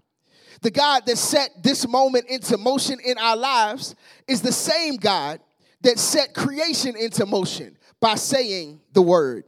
The 0.62 0.70
God 0.70 1.07
that 1.07 1.18
set 1.18 1.51
this 1.62 1.87
moment 1.87 2.27
into 2.29 2.57
motion 2.57 2.98
in 3.05 3.18
our 3.18 3.37
lives 3.37 3.96
is 4.29 4.42
the 4.42 4.53
same 4.53 4.96
God 4.96 5.40
that 5.83 5.98
set 5.98 6.35
creation 6.35 6.96
into 6.96 7.27
motion 7.27 7.77
by 8.01 8.14
saying 8.14 8.81
the 8.92 9.03
word. 9.03 9.44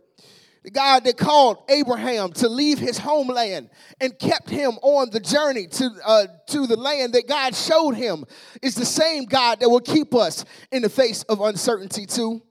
The 0.65 0.71
God 0.71 1.05
that 1.05 1.17
called 1.17 1.59
Abraham 1.69 2.33
to 2.33 2.49
leave 2.49 2.79
his 2.79 2.99
homeland 2.99 3.71
and 4.01 4.19
kept 4.19 4.49
him 4.49 4.73
on 4.83 5.11
the 5.11 5.21
journey 5.21 5.67
to, 5.67 5.91
uh, 6.05 6.27
to 6.49 6.67
the 6.67 6.77
land 6.77 7.13
that 7.13 7.29
God 7.29 7.55
showed 7.55 7.93
him 7.93 8.25
is 8.63 8.75
the 8.75 8.87
same 8.87 9.27
God 9.27 9.61
that 9.61 9.69
will 9.69 9.81
keep 9.81 10.15
us 10.15 10.45
in 10.73 10.83
the 10.83 10.89
face 10.89 11.23
of 11.25 11.41
uncertainty, 11.43 12.07
too. 12.07 12.43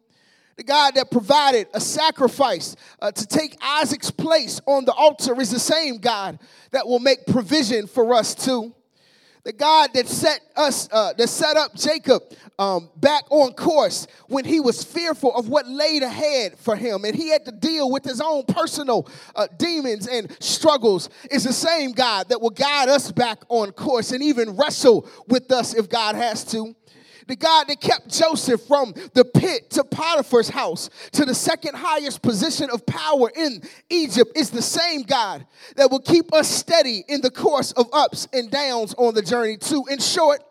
The 0.56 0.64
God 0.64 0.96
that 0.96 1.10
provided 1.10 1.68
a 1.74 1.80
sacrifice 1.80 2.76
uh, 3.02 3.12
to 3.12 3.26
take 3.26 3.58
Isaac's 3.62 4.12
place 4.12 4.62
on 4.68 4.86
the 4.86 4.94
altar 4.94 5.40
is 5.42 5.50
the 5.50 5.60
same 5.60 5.98
God 5.98 6.40
that 6.72 6.88
will 6.88 7.00
make 7.00 7.26
provision 7.26 7.88
for 7.88 8.14
us 8.14 8.36
too. 8.36 8.74
The 9.44 9.52
God 9.52 9.90
that 9.94 10.08
set 10.08 10.40
us, 10.56 10.88
uh, 10.92 11.12
that 11.14 11.28
set 11.28 11.58
up 11.58 11.76
Jacob 11.76 12.22
um, 12.58 12.90
back 12.96 13.26
on 13.30 13.52
course 13.54 14.08
when 14.28 14.46
he 14.46 14.62
was 14.62 14.86
fearful 14.86 15.36
of 15.36 15.50
what 15.50 15.68
laid 15.68 16.02
ahead 16.02 16.58
for 16.58 16.78
him, 16.78 17.04
and 17.04 17.14
he 17.14 17.30
had 17.30 17.44
to 17.46 17.52
deal 17.52 17.92
with 17.92 18.06
his 18.06 18.22
own 18.22 18.44
personal 18.44 19.10
uh, 19.36 19.48
demons 19.58 20.08
and 20.08 20.32
struggles, 20.40 21.10
is 21.30 21.44
the 21.44 21.52
same 21.52 21.92
God 21.92 22.30
that 22.30 22.40
will 22.40 22.52
guide 22.52 22.88
us 22.88 23.12
back 23.12 23.40
on 23.50 23.72
course 23.72 24.14
and 24.14 24.24
even 24.24 24.56
wrestle 24.56 25.10
with 25.28 25.52
us 25.52 25.74
if 25.74 25.90
God 25.90 26.16
has 26.16 26.46
to. 26.46 26.74
The 27.28 27.36
God 27.36 27.68
that 27.68 27.82
kept 27.82 28.10
Joseph 28.10 28.62
from 28.68 28.94
the 29.14 29.26
pit 29.26 29.70
to 29.72 29.84
Potiphar's 29.84 30.50
house 30.50 30.90
to 31.14 31.26
the 31.26 31.36
second 31.36 31.76
highest 31.76 32.22
position 32.22 32.70
of 32.72 32.86
power 32.86 33.32
in 33.36 33.62
Egypt 33.90 34.32
is 34.36 34.50
the 34.50 34.62
same 34.62 35.04
God 35.04 35.46
that 35.76 35.90
will 35.90 36.02
keep 36.02 36.34
us 36.34 36.50
steady 36.50 37.04
in 37.08 37.22
the 37.22 37.32
course 37.32 37.72
of 37.74 37.88
ups 37.94 38.28
and 38.34 38.52
downs 38.52 38.94
on 38.96 39.14
the 39.14 39.22
journey, 39.22 39.58
too. 39.58 39.86
In 39.90 40.00
short, 40.00 40.42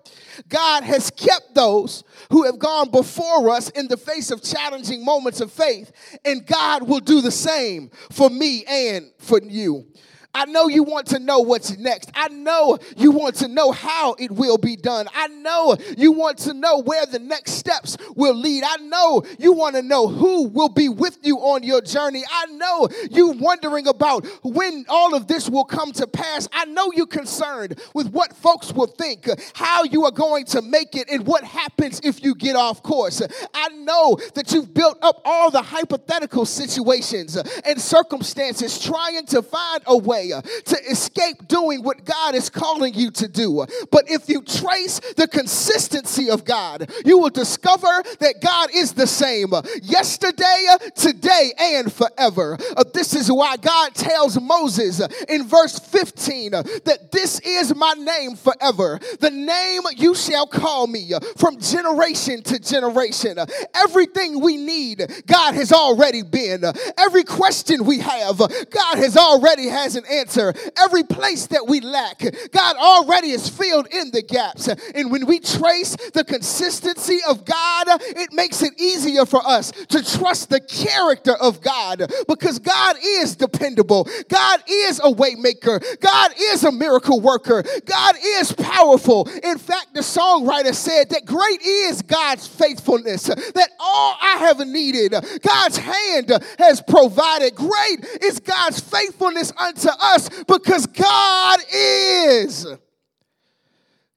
God 0.49 0.83
has 0.85 1.11
kept 1.11 1.55
those 1.55 2.05
who 2.31 2.45
have 2.45 2.59
gone 2.59 2.91
before 2.91 3.51
us 3.51 3.69
in 3.71 3.89
the 3.89 3.97
face 3.97 4.31
of 4.31 4.43
challenging 4.43 5.05
moments 5.05 5.41
of 5.41 5.53
faith, 5.53 5.93
and 6.25 6.47
God 6.47 6.89
will 6.89 7.01
do 7.01 7.21
the 7.21 7.31
same 7.31 7.91
for 8.11 8.31
me 8.31 8.65
and 8.65 9.11
for 9.19 9.41
you. 9.43 9.87
I 10.35 10.47
know 10.47 10.69
you 10.69 10.83
want 10.83 11.09
to 11.09 11.19
know 11.19 11.41
what's 11.41 11.77
next. 11.77 12.11
I 12.15 12.29
know 12.29 12.79
you 12.97 13.11
want 13.11 13.37
to 13.37 13.49
know 13.49 13.71
how 13.71 14.15
it 14.19 14.31
will 14.31 14.57
be 14.57 14.77
done. 14.77 15.07
I 15.15 15.29
know 15.29 15.77
you 15.99 16.13
want 16.13 16.39
to 16.39 16.55
know 16.55 16.79
where 16.79 17.05
the 17.05 17.19
next 17.19 17.53
steps 17.53 17.99
will 18.17 18.35
lead. 18.35 18.65
I 18.65 18.77
know 18.77 19.23
you 19.39 19.53
want 19.53 19.77
to 19.77 19.83
know 19.83 20.09
who 20.09 20.49
will 20.49 20.71
be 20.71 20.89
with 20.89 21.19
you 21.23 21.37
on 21.39 21.63
your 21.63 21.83
journey. 21.83 22.23
I 22.31 22.47
know 22.47 22.89
you're 23.11 23.35
wondering 23.35 23.87
about 23.87 24.27
when 24.43 24.87
all 24.89 25.15
of 25.15 25.27
this 25.27 25.51
will 25.51 25.65
come 25.65 25.93
to 25.93 26.07
pass. 26.07 26.49
I 26.53 26.65
know 26.65 26.91
you're 26.95 27.07
concerned 27.07 27.79
with 27.95 28.09
what 28.11 28.35
folks 28.35 28.73
will 28.73 28.87
think, 28.87 29.29
how 29.55 29.85
you 29.85 30.05
are 30.07 30.11
going 30.11 30.47
to 30.47 30.63
make 30.63 30.97
it, 30.97 31.11
and 31.11 31.27
what 31.27 31.45
happens 31.45 32.01
if 32.03 32.25
you 32.25 32.35
get 32.35 32.57
off 32.57 32.83
course. 32.83 33.21
I 33.53 33.69
know 33.69 34.19
that 34.35 34.53
you've 34.53 34.73
built 34.73 34.99
up 35.03 35.21
all 35.27 35.51
the 35.51 35.63
hypothetical 35.63 36.47
situations 36.47 37.37
and 37.37 37.81
circumstances 37.81 38.79
trying 38.79 39.27
to 39.27 39.43
find 39.43 39.83
a 39.87 39.97
way 39.97 40.22
way 40.23 40.41
to 40.65 40.77
escape 40.91 41.49
doing 41.49 41.83
what 41.83 42.05
God 42.05 42.35
is 42.35 42.51
calling 42.51 42.95
you 42.95 43.11
to 43.13 43.29
do. 43.29 43.67
But 43.91 44.05
if 44.09 44.29
you 44.29 44.43
trace 44.43 45.01
the 45.17 45.29
consistency 45.29 46.31
of 46.31 46.45
God, 46.45 46.91
you 47.05 47.19
will 47.19 47.31
discover 47.31 48.03
that 48.21 48.37
God 48.43 48.71
is 48.75 48.93
the 48.93 49.07
same 49.07 49.53
yesterday, 49.83 50.67
today, 50.95 51.53
and 51.59 51.93
forever. 51.93 52.57
Uh, 52.77 52.85
this 52.93 53.15
is 53.15 53.31
why 53.31 53.57
God 53.57 53.95
tells 53.95 54.41
Moses 54.41 55.01
in 55.29 55.47
verse 55.47 55.79
15 55.79 56.53
that 56.53 57.09
this 57.11 57.41
is 57.41 57.75
my 57.75 57.95
name 57.95 58.37
forever, 58.37 58.99
the 59.21 59.31
name 59.31 59.83
you 59.97 60.15
shall 60.15 60.47
call 60.47 60.87
me 60.87 61.13
from 61.37 61.59
generation 61.59 62.43
to 62.43 62.59
generation. 62.59 63.39
Everything 63.75 64.41
we 64.41 64.57
need, 64.57 65.05
God 65.27 65.55
has 65.55 65.73
already 65.73 66.23
been. 66.23 66.65
Every 66.99 67.25
question 67.25 67.85
we 67.85 67.99
have, 67.99 68.39
God 68.39 68.97
has 68.97 69.17
already 69.17 69.69
has 69.69 69.97
an 69.97 70.05
answer. 70.13 70.55
Every 70.79 71.03
place 71.03 71.47
that 71.49 71.67
we 71.67 71.81
lack, 71.81 72.23
God 72.53 72.77
already 72.77 73.31
is 73.31 73.49
filled 73.49 73.87
in 73.93 74.11
the 74.11 74.23
gaps. 74.23 74.69
And 74.69 75.11
when 75.11 75.27
we 75.27 75.41
trace 75.41 75.97
the 76.13 76.25
consistency 76.25 77.19
of 77.29 77.45
God, 77.45 77.87
it 78.01 78.33
makes 78.33 78.63
it 78.63 78.79
easier 78.81 79.27
for 79.27 79.45
us 79.47 79.71
to 79.71 80.03
trust 80.03 80.51
the 80.51 80.61
character 80.61 81.35
of 81.35 81.61
God 81.61 82.11
because 82.29 82.59
God 82.59 82.97
is 83.03 83.37
dependable. 83.37 84.09
God 84.29 84.63
is 84.69 84.99
a 85.01 85.13
waymaker. 85.13 85.83
God 86.01 86.33
is 86.39 86.65
a 86.65 86.73
miracle 86.73 87.21
worker. 87.21 87.65
God 87.85 88.15
is 88.23 88.53
powerful. 88.53 89.29
In 89.43 89.59
fact, 89.59 89.95
the 89.95 90.01
songwriter 90.01 90.75
said 90.75 91.11
that 91.11 91.25
great 91.25 91.63
is 91.63 92.03
God's 92.03 92.47
faithfulness, 92.47 93.25
that 93.25 93.71
all 93.79 94.17
I 94.21 94.37
have 94.39 94.67
needed, 94.67 95.15
God's 95.43 95.77
hand 95.77 96.33
has 96.59 96.83
provided. 96.83 97.55
Great 97.55 98.05
is 98.23 98.41
God's 98.41 98.81
faithfulness 98.81 99.53
unto 99.57 99.89
us 100.03 100.29
because 100.45 100.87
God 100.87 101.61
is. 101.73 102.67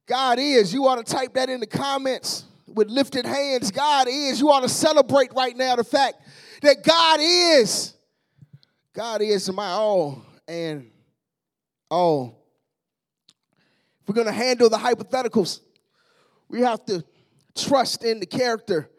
God 0.05 0.39
is. 0.39 0.73
You 0.73 0.87
ought 0.87 1.05
to 1.05 1.13
type 1.13 1.33
that 1.33 1.49
in 1.49 1.59
the 1.59 1.67
comments 1.67 2.45
with 2.67 2.89
lifted 2.89 3.25
hands. 3.25 3.71
God 3.71 4.07
is. 4.07 4.39
You 4.39 4.51
ought 4.51 4.61
to 4.61 4.69
celebrate 4.69 5.33
right 5.33 5.55
now 5.55 5.75
the 5.75 5.83
fact 5.83 6.15
that 6.61 6.83
God 6.83 7.19
is. 7.21 7.93
God 8.93 9.21
is 9.21 9.51
my 9.51 9.69
all 9.69 10.21
and 10.47 10.91
all. 11.89 12.41
If 14.01 14.09
we're 14.09 14.15
going 14.15 14.27
to 14.27 14.33
handle 14.33 14.69
the 14.69 14.77
hypotheticals, 14.77 15.61
we 16.47 16.61
have 16.61 16.85
to 16.85 17.03
trust 17.55 18.03
in 18.03 18.19
the 18.19 18.25
character 18.25 18.89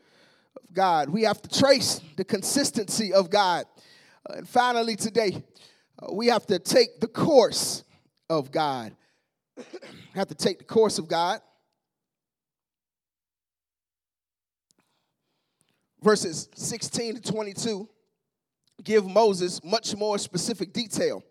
of 0.56 0.74
God. 0.74 1.08
We 1.08 1.22
have 1.22 1.40
to 1.42 1.60
trace 1.60 2.00
the 2.16 2.24
consistency 2.24 3.12
of 3.12 3.30
God. 3.30 3.66
And 4.28 4.48
finally, 4.48 4.96
today, 4.96 5.42
we 6.12 6.26
have 6.28 6.46
to 6.46 6.58
take 6.58 7.00
the 7.00 7.06
course 7.06 7.84
of 8.28 8.50
God. 8.50 8.92
have 10.14 10.28
to 10.28 10.34
take 10.34 10.58
the 10.58 10.64
course 10.64 10.98
of 10.98 11.08
God. 11.08 11.40
Verses 16.02 16.48
16 16.54 17.16
to 17.16 17.32
22 17.32 17.88
give 18.84 19.06
Moses 19.06 19.62
much 19.64 19.96
more 19.96 20.18
specific 20.18 20.72
detail 20.72 21.22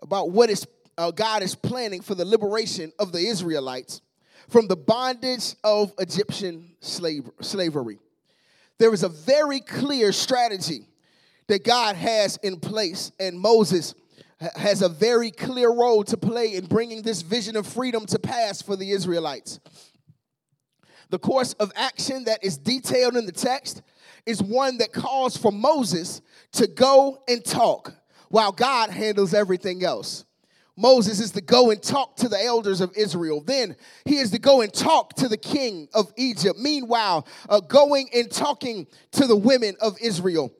about 0.00 0.30
what 0.30 0.50
is, 0.50 0.66
uh, 0.98 1.10
God 1.10 1.42
is 1.42 1.54
planning 1.54 2.02
for 2.02 2.14
the 2.14 2.24
liberation 2.24 2.92
of 2.98 3.12
the 3.12 3.18
Israelites 3.18 4.02
from 4.48 4.68
the 4.68 4.76
bondage 4.76 5.54
of 5.64 5.92
Egyptian 5.98 6.76
slave, 6.80 7.28
slavery. 7.40 7.98
There 8.78 8.92
is 8.92 9.02
a 9.02 9.08
very 9.08 9.60
clear 9.60 10.12
strategy 10.12 10.86
that 11.48 11.64
God 11.64 11.96
has 11.96 12.38
in 12.38 12.60
place, 12.60 13.12
and 13.18 13.38
Moses 13.38 13.94
has 14.56 14.82
a 14.82 14.88
very 14.88 15.30
clear 15.30 15.70
role 15.70 16.02
to 16.04 16.16
play 16.16 16.54
in 16.54 16.66
bringing 16.66 17.02
this 17.02 17.22
vision 17.22 17.56
of 17.56 17.66
freedom 17.66 18.06
to 18.06 18.18
pass 18.18 18.60
for 18.60 18.76
the 18.76 18.90
Israelites. 18.90 19.60
The 21.10 21.18
course 21.18 21.52
of 21.54 21.70
action 21.76 22.24
that 22.24 22.42
is 22.42 22.56
detailed 22.56 23.16
in 23.16 23.26
the 23.26 23.32
text 23.32 23.82
is 24.24 24.42
one 24.42 24.78
that 24.78 24.92
calls 24.92 25.36
for 25.36 25.52
Moses 25.52 26.22
to 26.52 26.66
go 26.66 27.22
and 27.28 27.44
talk 27.44 27.94
while 28.28 28.52
God 28.52 28.90
handles 28.90 29.34
everything 29.34 29.84
else. 29.84 30.24
Moses 30.74 31.20
is 31.20 31.32
to 31.32 31.42
go 31.42 31.70
and 31.70 31.82
talk 31.82 32.16
to 32.16 32.28
the 32.28 32.42
elders 32.42 32.80
of 32.80 32.96
Israel. 32.96 33.42
Then 33.42 33.76
he 34.06 34.16
is 34.16 34.30
to 34.30 34.38
go 34.38 34.62
and 34.62 34.72
talk 34.72 35.12
to 35.16 35.28
the 35.28 35.36
king 35.36 35.86
of 35.92 36.10
Egypt. 36.16 36.58
Meanwhile, 36.58 37.26
uh, 37.48 37.60
going 37.60 38.08
and 38.14 38.30
talking 38.30 38.86
to 39.12 39.26
the 39.26 39.36
women 39.36 39.76
of 39.82 39.98
Israel. 40.00 40.50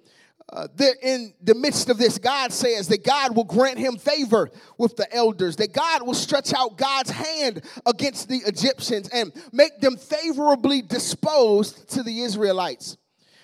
Uh, 0.53 0.69
in 1.01 1.33
the 1.43 1.55
midst 1.55 1.89
of 1.89 1.97
this, 1.97 2.19
God 2.19 2.53
says 2.53 2.87
that 2.89 3.03
God 3.03 3.35
will 3.35 3.45
grant 3.45 3.79
him 3.79 3.97
favor 3.97 4.51
with 4.77 4.97
the 4.97 5.11
elders, 5.15 5.57
that 5.57 5.73
God 5.73 6.07
will 6.07 6.13
stretch 6.13 6.53
out 6.53 6.77
God's 6.77 7.09
hand 7.09 7.63
against 7.87 8.29
the 8.29 8.37
Egyptians 8.45 9.09
and 9.09 9.33
make 9.51 9.81
them 9.81 9.97
favorably 9.97 10.83
disposed 10.83 11.89
to 11.93 12.03
the 12.03 12.21
Israelites. 12.21 12.99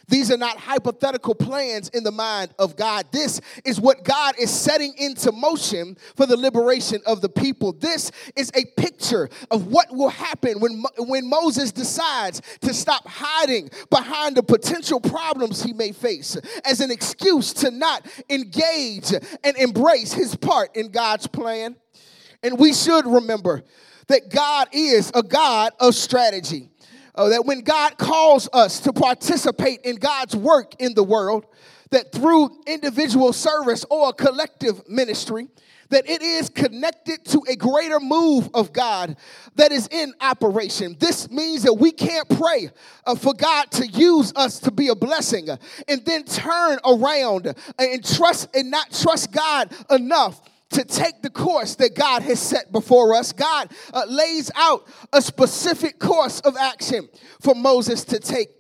These 0.09 0.31
are 0.33 0.39
not 0.39 0.57
hypothetical 0.59 1.35
plans 1.35 1.91
in 1.91 2.03
the 2.03 2.11
mind 2.11 2.55
of 2.59 2.77
God. 2.77 3.07
This 3.13 3.41
is 3.65 3.79
what 3.79 4.05
God 4.05 4.35
is 4.39 4.51
setting 4.51 4.95
into 4.97 5.33
motion 5.33 5.97
for 6.17 6.25
the 6.25 6.37
liberation 6.37 7.01
of 7.07 7.21
the 7.21 7.29
people. 7.29 7.73
This 7.73 8.11
is 8.35 8.51
a 8.55 8.65
picture 8.81 9.29
of 9.51 9.67
what 9.67 9.95
will 9.95 10.09
happen 10.09 10.61
when, 10.61 10.83
when 10.99 11.29
Moses 11.29 11.73
decides 11.73 12.41
to 12.63 12.73
stop 12.73 13.07
hiding 13.07 13.69
behind 13.91 14.37
the 14.37 14.43
potential 14.43 14.99
problems 14.99 15.63
he 15.63 15.75
may 15.75 15.93
face 15.93 16.39
as 16.65 16.81
an 16.81 16.91
excuse 16.91 17.53
to 17.55 17.71
not 17.71 18.07
engage 18.31 19.13
and 19.45 19.57
embrace 19.59 20.13
his 20.13 20.35
part 20.35 20.75
in 20.75 20.91
God's 20.91 21.27
plan. 21.27 21.77
And 22.43 22.59
we 22.59 22.73
should 22.73 23.07
remember 23.07 23.63
that 24.07 24.31
God 24.31 24.69
is 24.73 25.13
a 25.15 25.23
God 25.23 25.73
of 25.79 25.95
strategy 25.95 26.71
uh, 27.19 27.29
that 27.29 27.45
when 27.45 27.61
God 27.63 27.99
calls 27.99 28.49
us 28.53 28.81
to 28.81 28.93
participate 28.93 29.81
in 29.83 29.97
God's 29.97 30.37
work 30.37 30.75
in 30.79 30.95
the 30.95 31.03
world, 31.03 31.45
that 31.91 32.13
through 32.13 32.51
individual 32.67 33.33
service 33.33 33.85
or 33.91 34.13
collective 34.13 34.89
ministry, 34.89 35.49
that 35.91 36.09
it 36.09 36.23
is 36.23 36.49
connected 36.49 37.25
to 37.25 37.43
a 37.49 37.57
greater 37.57 37.99
move 37.99 38.49
of 38.55 38.73
God 38.73 39.17
that 39.57 39.73
is 39.73 39.89
in 39.91 40.13
operation. 40.21 40.97
This 41.01 41.31
means 41.31 41.63
that 41.65 41.75
we 41.75 41.91
can't 41.91 42.29
pray 42.29 42.71
uh, 43.07 43.15
for 43.15 43.35
God 43.35 43.71
to 43.73 43.87
use 43.87 44.33
us 44.37 44.61
to 44.61 44.71
be 44.71 44.89
a 44.89 44.95
blessing 44.95 45.49
and 45.89 46.05
then 46.05 46.25
turn 46.25 46.79
around 46.87 47.55
and 47.79 48.05
trust 48.05 48.55
and 48.55 48.71
not 48.71 48.93
trust 48.93 49.33
God 49.33 49.73
enough 49.91 50.41
to 50.71 50.85
take 50.85 51.23
the 51.23 51.31
course 51.31 51.75
that 51.77 51.95
God 51.95 52.23
has 52.23 52.41
set 52.41 52.71
before 52.73 53.15
us. 53.15 53.33
God 53.33 53.71
uh, 53.93 54.05
lays 54.09 54.51
out 54.55 54.87
a 55.13 55.23
specific 55.23 55.99
course 55.99 56.41
of 56.41 56.57
action 56.57 57.09
for 57.41 57.55
Moses 57.55 58.05
to 58.05 58.19
take 58.19 58.51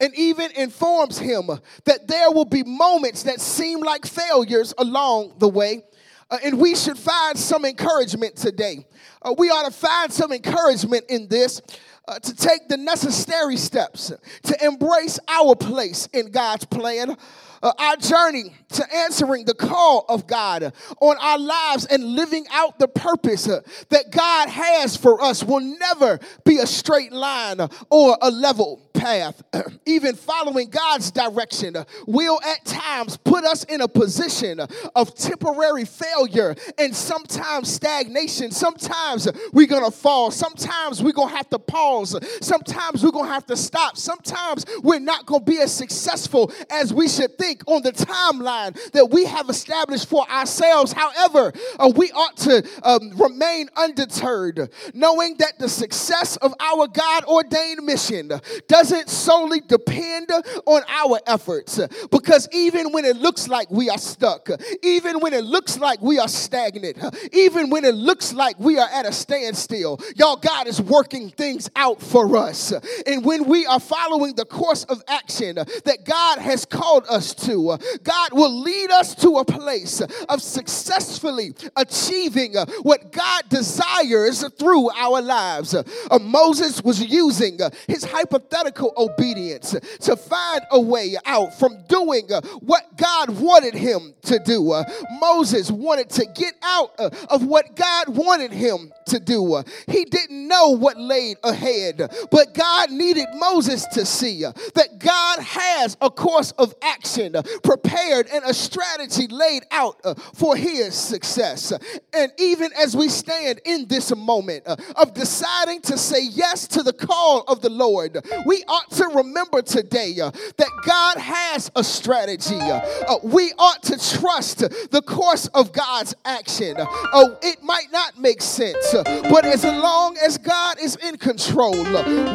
and 0.00 0.14
even 0.14 0.50
informs 0.52 1.18
him 1.18 1.50
that 1.84 2.06
there 2.06 2.30
will 2.30 2.44
be 2.44 2.62
moments 2.62 3.24
that 3.24 3.40
seem 3.40 3.80
like 3.80 4.06
failures 4.06 4.72
along 4.78 5.34
the 5.38 5.48
way. 5.48 5.82
Uh, 6.30 6.38
and 6.44 6.60
we 6.60 6.74
should 6.74 6.98
find 6.98 7.38
some 7.38 7.64
encouragement 7.64 8.36
today. 8.36 8.86
Uh, 9.22 9.34
we 9.36 9.48
ought 9.48 9.64
to 9.64 9.72
find 9.72 10.12
some 10.12 10.30
encouragement 10.30 11.04
in 11.08 11.26
this 11.28 11.60
uh, 12.06 12.18
to 12.18 12.34
take 12.34 12.68
the 12.68 12.76
necessary 12.76 13.56
steps 13.56 14.12
to 14.42 14.64
embrace 14.64 15.18
our 15.28 15.54
place 15.54 16.06
in 16.12 16.30
God's 16.30 16.64
plan 16.64 17.16
uh, 17.62 17.72
our 17.78 17.96
journey 17.96 18.54
to 18.70 18.94
answering 18.94 19.44
the 19.44 19.54
call 19.54 20.04
of 20.08 20.26
God 20.26 20.72
on 21.00 21.16
our 21.20 21.38
lives 21.38 21.86
and 21.86 22.04
living 22.04 22.46
out 22.52 22.78
the 22.78 22.88
purpose 22.88 23.48
uh, 23.48 23.60
that 23.88 24.10
God 24.10 24.48
has 24.48 24.96
for 24.96 25.20
us 25.22 25.42
will 25.42 25.60
never 25.60 26.18
be 26.44 26.58
a 26.58 26.66
straight 26.66 27.12
line 27.12 27.60
or 27.90 28.18
a 28.20 28.30
level 28.30 28.88
path. 28.98 29.42
Even 29.86 30.14
following 30.14 30.68
God's 30.68 31.10
direction 31.10 31.76
will 32.06 32.40
at 32.42 32.64
times 32.64 33.16
put 33.16 33.44
us 33.44 33.64
in 33.64 33.80
a 33.80 33.88
position 33.88 34.60
of 34.94 35.14
temporary 35.14 35.84
failure 35.84 36.54
and 36.76 36.94
sometimes 36.94 37.72
stagnation. 37.72 38.50
Sometimes 38.50 39.28
we're 39.52 39.66
going 39.66 39.84
to 39.84 39.96
fall. 39.96 40.30
Sometimes 40.30 41.02
we're 41.02 41.12
going 41.12 41.30
to 41.30 41.36
have 41.36 41.48
to 41.50 41.58
pause. 41.58 42.16
Sometimes 42.40 43.02
we're 43.02 43.12
going 43.12 43.26
to 43.26 43.32
have 43.32 43.46
to 43.46 43.56
stop. 43.56 43.96
Sometimes 43.96 44.64
we're 44.82 44.98
not 44.98 45.26
going 45.26 45.44
to 45.44 45.50
be 45.50 45.58
as 45.60 45.72
successful 45.72 46.52
as 46.70 46.92
we 46.92 47.08
should 47.08 47.36
think 47.38 47.47
think 47.48 47.62
on 47.66 47.82
the 47.82 47.92
timeline 47.92 48.74
that 48.92 49.10
we 49.10 49.24
have 49.24 49.48
established 49.48 50.08
for 50.08 50.28
ourselves. 50.30 50.92
However, 50.92 51.52
uh, 51.78 51.90
we 51.96 52.10
ought 52.12 52.36
to 52.38 52.68
um, 52.82 53.10
remain 53.16 53.68
undeterred, 53.76 54.70
knowing 54.92 55.36
that 55.38 55.58
the 55.58 55.68
success 55.68 56.36
of 56.38 56.54
our 56.60 56.86
God 56.86 57.24
ordained 57.24 57.84
mission 57.84 58.30
doesn't 58.68 59.08
solely 59.08 59.60
depend 59.60 60.30
on 60.66 60.82
our 60.88 61.20
efforts. 61.26 61.80
Because 62.10 62.48
even 62.52 62.92
when 62.92 63.04
it 63.04 63.16
looks 63.16 63.48
like 63.48 63.70
we 63.70 63.88
are 63.88 63.98
stuck, 63.98 64.48
even 64.82 65.20
when 65.20 65.32
it 65.32 65.44
looks 65.44 65.78
like 65.78 66.00
we 66.02 66.18
are 66.18 66.28
stagnant, 66.28 66.98
even 67.32 67.70
when 67.70 67.84
it 67.84 67.94
looks 67.94 68.32
like 68.32 68.58
we 68.58 68.78
are 68.78 68.88
at 68.92 69.06
a 69.06 69.12
standstill, 69.12 70.00
y'all, 70.16 70.36
God 70.36 70.66
is 70.66 70.82
working 70.82 71.30
things 71.30 71.70
out 71.76 72.02
for 72.02 72.36
us. 72.36 72.72
And 73.06 73.24
when 73.24 73.44
we 73.44 73.64
are 73.64 73.80
following 73.80 74.34
the 74.34 74.44
course 74.44 74.84
of 74.84 75.02
action 75.08 75.54
that 75.54 76.04
God 76.04 76.38
has 76.40 76.66
called 76.66 77.04
us 77.08 77.37
to, 77.38 77.78
God 78.02 78.32
will 78.32 78.60
lead 78.60 78.90
us 78.90 79.14
to 79.16 79.38
a 79.38 79.44
place 79.44 80.00
of 80.28 80.42
successfully 80.42 81.54
achieving 81.76 82.54
what 82.82 83.12
God 83.12 83.48
desires 83.48 84.46
through 84.58 84.90
our 84.90 85.20
lives. 85.20 85.74
Uh, 85.74 86.18
Moses 86.20 86.82
was 86.82 87.02
using 87.02 87.58
his 87.86 88.04
hypothetical 88.04 88.92
obedience 88.96 89.74
to 90.00 90.16
find 90.16 90.62
a 90.70 90.80
way 90.80 91.16
out 91.26 91.58
from 91.58 91.82
doing 91.88 92.28
what 92.60 92.96
God 92.96 93.30
wanted 93.30 93.74
him 93.74 94.14
to 94.22 94.38
do. 94.38 94.72
Uh, 94.72 94.84
Moses 95.20 95.70
wanted 95.70 96.10
to 96.10 96.26
get 96.34 96.54
out 96.62 96.92
uh, 96.98 97.10
of 97.30 97.44
what 97.44 97.76
God 97.76 98.08
wanted 98.08 98.52
him 98.52 98.92
to 99.06 99.20
do. 99.20 99.62
He 99.86 100.04
didn't 100.04 100.48
know 100.48 100.70
what 100.70 100.98
laid 100.98 101.38
ahead, 101.42 102.10
but 102.30 102.54
God 102.54 102.90
needed 102.90 103.26
Moses 103.34 103.86
to 103.92 104.04
see 104.04 104.42
that 104.42 104.98
God 104.98 105.40
has 105.40 105.96
a 106.00 106.10
course 106.10 106.52
of 106.52 106.74
action 106.82 107.27
Uh, 107.36 107.42
prepared 107.62 108.26
and 108.32 108.44
a 108.44 108.54
strategy 108.54 109.26
laid 109.28 109.64
out 109.70 110.00
uh, 110.04 110.14
for 110.34 110.56
his 110.56 110.94
success. 110.94 111.72
And 112.12 112.32
even 112.38 112.70
as 112.78 112.96
we 112.96 113.08
stand 113.08 113.60
in 113.64 113.86
this 113.88 114.14
moment 114.14 114.64
uh, 114.66 114.76
of 114.96 115.14
deciding 115.14 115.82
to 115.82 115.98
say 115.98 116.22
yes 116.22 116.66
to 116.68 116.82
the 116.82 116.92
call 116.92 117.44
of 117.48 117.60
the 117.60 117.70
Lord, 117.70 118.24
we 118.46 118.64
ought 118.68 118.90
to 118.92 119.06
remember 119.08 119.62
today 119.62 120.16
uh, 120.22 120.30
that 120.56 120.70
God 120.86 121.18
has 121.18 121.70
a 121.76 121.84
strategy. 121.84 122.56
Uh, 122.56 122.80
uh, 123.08 123.18
we 123.22 123.52
ought 123.58 123.82
to 123.84 124.18
trust 124.18 124.58
the 124.58 125.02
course 125.06 125.46
of 125.48 125.72
God's 125.72 126.14
action. 126.24 126.76
Oh, 126.78 127.36
it 127.42 127.62
might 127.62 127.90
not 127.92 128.18
make 128.18 128.42
sense, 128.42 128.94
but 129.04 129.44
as 129.44 129.64
long 129.64 130.16
as 130.24 130.38
God 130.38 130.78
is 130.80 130.96
in 130.96 131.16
control, 131.18 131.76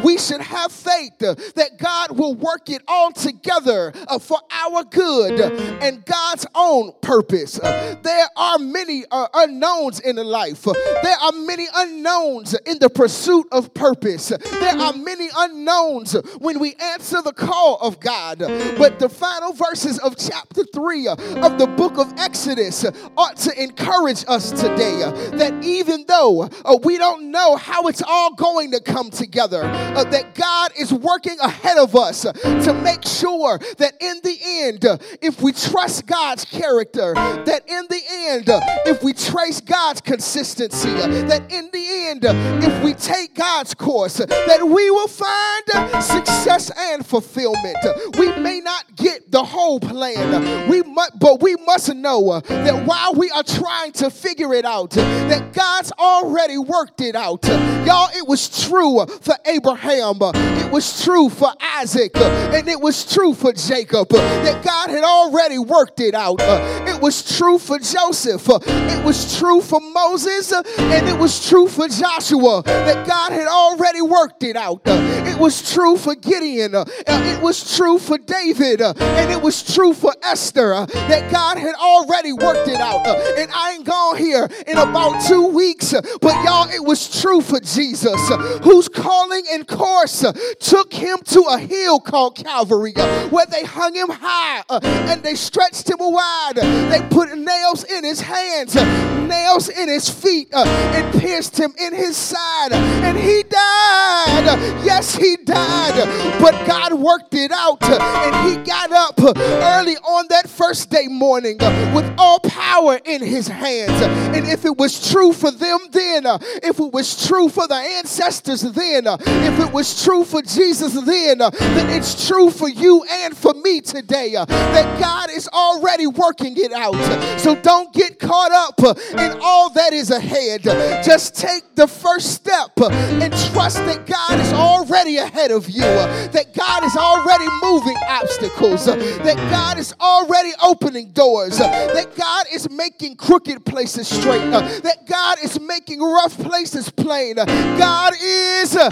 we 0.02 0.18
should 0.18 0.40
have 0.40 0.72
faith 0.72 1.18
that 1.18 1.78
God 1.78 2.16
will 2.18 2.34
work 2.34 2.70
it 2.70 2.82
all 2.86 3.12
together 3.12 3.92
for 4.20 4.38
our 4.50 4.83
good 4.90 5.40
and 5.82 6.04
God's 6.04 6.46
own 6.54 6.92
purpose. 7.00 7.58
There 7.58 8.26
are 8.36 8.58
many 8.58 9.04
uh, 9.10 9.28
unknowns 9.34 10.00
in 10.00 10.16
life. 10.16 10.62
There 10.62 11.16
are 11.22 11.32
many 11.32 11.66
unknowns 11.74 12.54
in 12.66 12.78
the 12.78 12.90
pursuit 12.90 13.46
of 13.52 13.74
purpose. 13.74 14.28
There 14.28 14.76
are 14.76 14.92
many 14.92 15.28
unknowns 15.36 16.12
when 16.38 16.58
we 16.58 16.74
answer 16.74 17.22
the 17.22 17.32
call 17.32 17.78
of 17.80 18.00
God. 18.00 18.38
But 18.38 18.98
the 18.98 19.08
final 19.08 19.52
verses 19.52 19.98
of 19.98 20.16
chapter 20.16 20.64
3 20.64 21.08
of 21.08 21.58
the 21.58 21.72
book 21.76 21.98
of 21.98 22.12
Exodus 22.18 22.84
ought 23.16 23.36
to 23.38 23.62
encourage 23.62 24.24
us 24.28 24.50
today 24.50 25.00
that 25.36 25.62
even 25.62 26.04
though 26.08 26.42
uh, 26.42 26.78
we 26.84 26.98
don't 26.98 27.30
know 27.30 27.56
how 27.56 27.86
it's 27.88 28.02
all 28.06 28.34
going 28.34 28.70
to 28.72 28.80
come 28.80 29.10
together, 29.10 29.62
uh, 29.64 30.04
that 30.04 30.34
God 30.34 30.72
is 30.78 30.92
working 30.92 31.38
ahead 31.40 31.78
of 31.78 31.96
us 31.96 32.22
to 32.22 32.80
make 32.82 33.06
sure 33.06 33.58
that 33.78 33.94
in 34.00 34.20
the 34.22 34.38
end, 34.42 34.73
Uh, 34.82 34.96
if 35.20 35.42
we 35.42 35.52
trust 35.52 36.06
God's 36.06 36.46
character, 36.46 37.12
that 37.14 37.62
in 37.68 37.84
the 37.90 38.00
end, 38.28 38.48
uh, 38.48 38.60
if 38.86 39.02
we 39.02 39.12
trace 39.12 39.60
God's 39.60 40.00
consistency, 40.00 40.88
uh, 40.88 41.06
that 41.28 41.52
in 41.52 41.68
the 41.70 41.86
end, 42.08 42.24
if 42.24 42.82
we 42.82 42.94
take 42.94 43.34
God's 43.34 43.74
course, 43.74 44.16
that 44.16 44.62
we 44.66 44.90
will 44.90 45.08
find 45.08 46.02
success 46.02 46.70
and 46.76 47.04
fulfillment. 47.04 47.76
We 48.18 48.28
may 48.36 48.60
not 48.60 48.96
get 48.96 49.30
the 49.30 49.44
whole 49.44 49.80
plan, 49.80 50.68
we 50.68 50.82
but 51.18 51.42
we 51.42 51.56
must 51.66 51.94
know 51.94 52.40
that 52.40 52.86
while 52.86 53.14
we 53.14 53.30
are 53.30 53.42
trying 53.42 53.92
to 53.92 54.10
figure 54.10 54.54
it 54.54 54.64
out, 54.64 54.90
that 54.90 55.52
God's 55.52 55.92
already 55.92 56.58
worked 56.58 57.00
it 57.00 57.16
out. 57.16 57.44
Y'all, 57.44 58.08
it 58.14 58.26
was 58.26 58.66
true 58.66 59.04
for 59.06 59.34
Abraham, 59.44 60.16
it 60.20 60.72
was 60.72 61.02
true 61.02 61.28
for 61.28 61.52
Isaac, 61.60 62.16
and 62.16 62.68
it 62.68 62.80
was 62.80 63.12
true 63.12 63.34
for 63.34 63.52
Jacob. 63.52 64.08
That 64.08 64.63
God 64.64 64.88
had 64.88 65.04
already 65.04 65.58
worked 65.58 66.00
it 66.00 66.14
out. 66.14 66.40
Uh, 66.40 66.84
it 66.88 67.00
was 67.00 67.36
true 67.36 67.58
for 67.58 67.78
Joseph, 67.78 68.48
uh, 68.48 68.58
it 68.64 69.04
was 69.04 69.38
true 69.38 69.60
for 69.60 69.78
Moses, 69.78 70.52
uh, 70.52 70.62
and 70.78 71.06
it 71.06 71.18
was 71.18 71.46
true 71.46 71.68
for 71.68 71.86
Joshua 71.86 72.62
that 72.64 73.06
God 73.06 73.32
had 73.32 73.46
already 73.46 74.00
worked 74.00 74.42
it 74.42 74.56
out. 74.56 74.80
Uh, 74.86 74.92
it 75.26 75.38
was 75.38 75.70
true 75.72 75.98
for 75.98 76.14
Gideon, 76.14 76.74
uh, 76.74 76.84
it 77.06 77.42
was 77.42 77.76
true 77.76 77.98
for 77.98 78.16
David, 78.16 78.80
uh, 78.80 78.94
and 78.96 79.30
it 79.30 79.42
was 79.42 79.62
true 79.62 79.92
for 79.92 80.14
Esther 80.22 80.86
that 80.86 81.30
God 81.30 81.58
had 81.58 81.74
already 81.74 82.32
worked 82.32 82.68
it 82.68 82.80
out. 82.80 83.06
and 83.06 83.50
I 83.54 83.72
ain't 83.72 83.84
gone 83.84 84.16
here 84.16 84.48
in 84.66 84.78
about 84.78 85.26
two 85.26 85.48
weeks, 85.48 85.92
but 86.22 86.44
y'all, 86.44 86.70
it 86.70 86.82
was 86.82 87.20
true 87.20 87.42
for 87.42 87.60
Jesus, 87.60 88.18
whose 88.62 88.88
calling 88.88 89.44
and 89.52 89.68
course 89.68 90.24
took 90.60 90.92
him 90.94 91.18
to 91.26 91.40
a 91.50 91.58
hill 91.58 92.00
called 92.00 92.36
Calvary, 92.36 92.94
where 93.28 93.46
they 93.46 93.64
hung 93.64 93.94
him 93.94 94.08
high 94.08 94.53
Uh, 94.68 94.80
and 94.82 95.22
they 95.22 95.34
stretched 95.34 95.88
him 95.88 95.98
wide. 96.00 96.56
They 96.56 97.00
put 97.10 97.36
nails 97.36 97.84
in 97.84 98.04
his 98.04 98.20
hands, 98.20 98.74
nails 98.74 99.68
in 99.68 99.88
his 99.88 100.08
feet, 100.08 100.48
uh, 100.52 100.64
and 100.66 101.20
pierced 101.20 101.58
him 101.58 101.72
in 101.78 101.94
his 101.94 102.16
side. 102.16 102.72
And 102.72 103.18
he 103.18 103.42
died. 103.42 104.84
Yes, 104.84 105.14
he 105.14 105.36
died. 105.36 106.40
But 106.40 106.66
God 106.66 106.94
worked 106.94 107.34
it 107.34 107.52
out. 107.52 107.82
And 107.82 108.48
he 108.48 108.64
got 108.64 108.92
up 108.92 109.20
early 109.20 109.96
on 109.96 110.26
that 110.30 110.48
first 110.48 110.90
day 110.90 111.06
morning 111.08 111.56
uh, 111.60 111.92
with 111.94 112.12
all 112.18 112.40
power 112.40 112.98
in 113.04 113.22
his 113.22 113.48
hands. 113.48 114.00
And 114.36 114.46
if 114.46 114.64
it 114.64 114.76
was 114.76 115.10
true 115.10 115.32
for 115.32 115.50
them 115.50 115.78
then, 115.90 116.26
uh, 116.26 116.38
if 116.62 116.78
it 116.78 116.92
was 116.92 117.26
true 117.26 117.48
for 117.48 117.66
the 117.66 117.74
ancestors 117.74 118.62
then, 118.62 119.06
if 119.06 119.60
it 119.60 119.72
was 119.72 120.02
true 120.04 120.24
for 120.24 120.42
Jesus 120.42 120.94
then, 120.94 121.38
then 121.38 121.90
it's 121.90 122.26
true 122.28 122.50
for 122.50 122.68
you 122.68 123.04
and 123.08 123.36
for 123.36 123.54
me 123.54 123.80
today. 123.80 124.36
That 124.46 125.00
God 125.00 125.30
is 125.30 125.48
already 125.48 126.06
working 126.06 126.54
it 126.56 126.72
out. 126.72 126.94
So 127.40 127.54
don't 127.56 127.92
get 127.92 128.18
caught 128.18 128.52
up 128.52 128.78
in 129.12 129.38
all 129.42 129.70
that 129.70 129.92
is 129.92 130.10
ahead. 130.10 130.62
Just 131.04 131.36
take 131.36 131.74
the 131.74 131.86
first 131.86 132.32
step 132.34 132.70
and 132.80 133.32
trust 133.52 133.78
that 133.78 134.06
God 134.06 134.40
is 134.40 134.52
already 134.52 135.16
ahead 135.18 135.50
of 135.50 135.68
you, 135.68 135.82
that 135.82 136.54
God 136.54 136.84
is 136.84 136.96
already 136.96 137.46
moving 137.62 137.96
obstacles, 138.08 138.86
that 138.86 139.36
God 139.50 139.78
is 139.78 139.94
already 140.00 140.50
opening 140.62 141.10
doors, 141.10 141.58
that 141.58 142.14
God 142.16 142.46
is 142.52 142.70
making 142.70 143.16
crooked 143.16 143.64
places 143.64 144.08
straight, 144.08 144.50
that 144.50 145.06
God 145.06 145.38
is 145.42 145.60
making 145.60 146.00
rough 146.00 146.36
places 146.38 146.90
plain. 146.90 147.36
God 147.36 148.14
is 148.20 148.76
uh, 148.76 148.88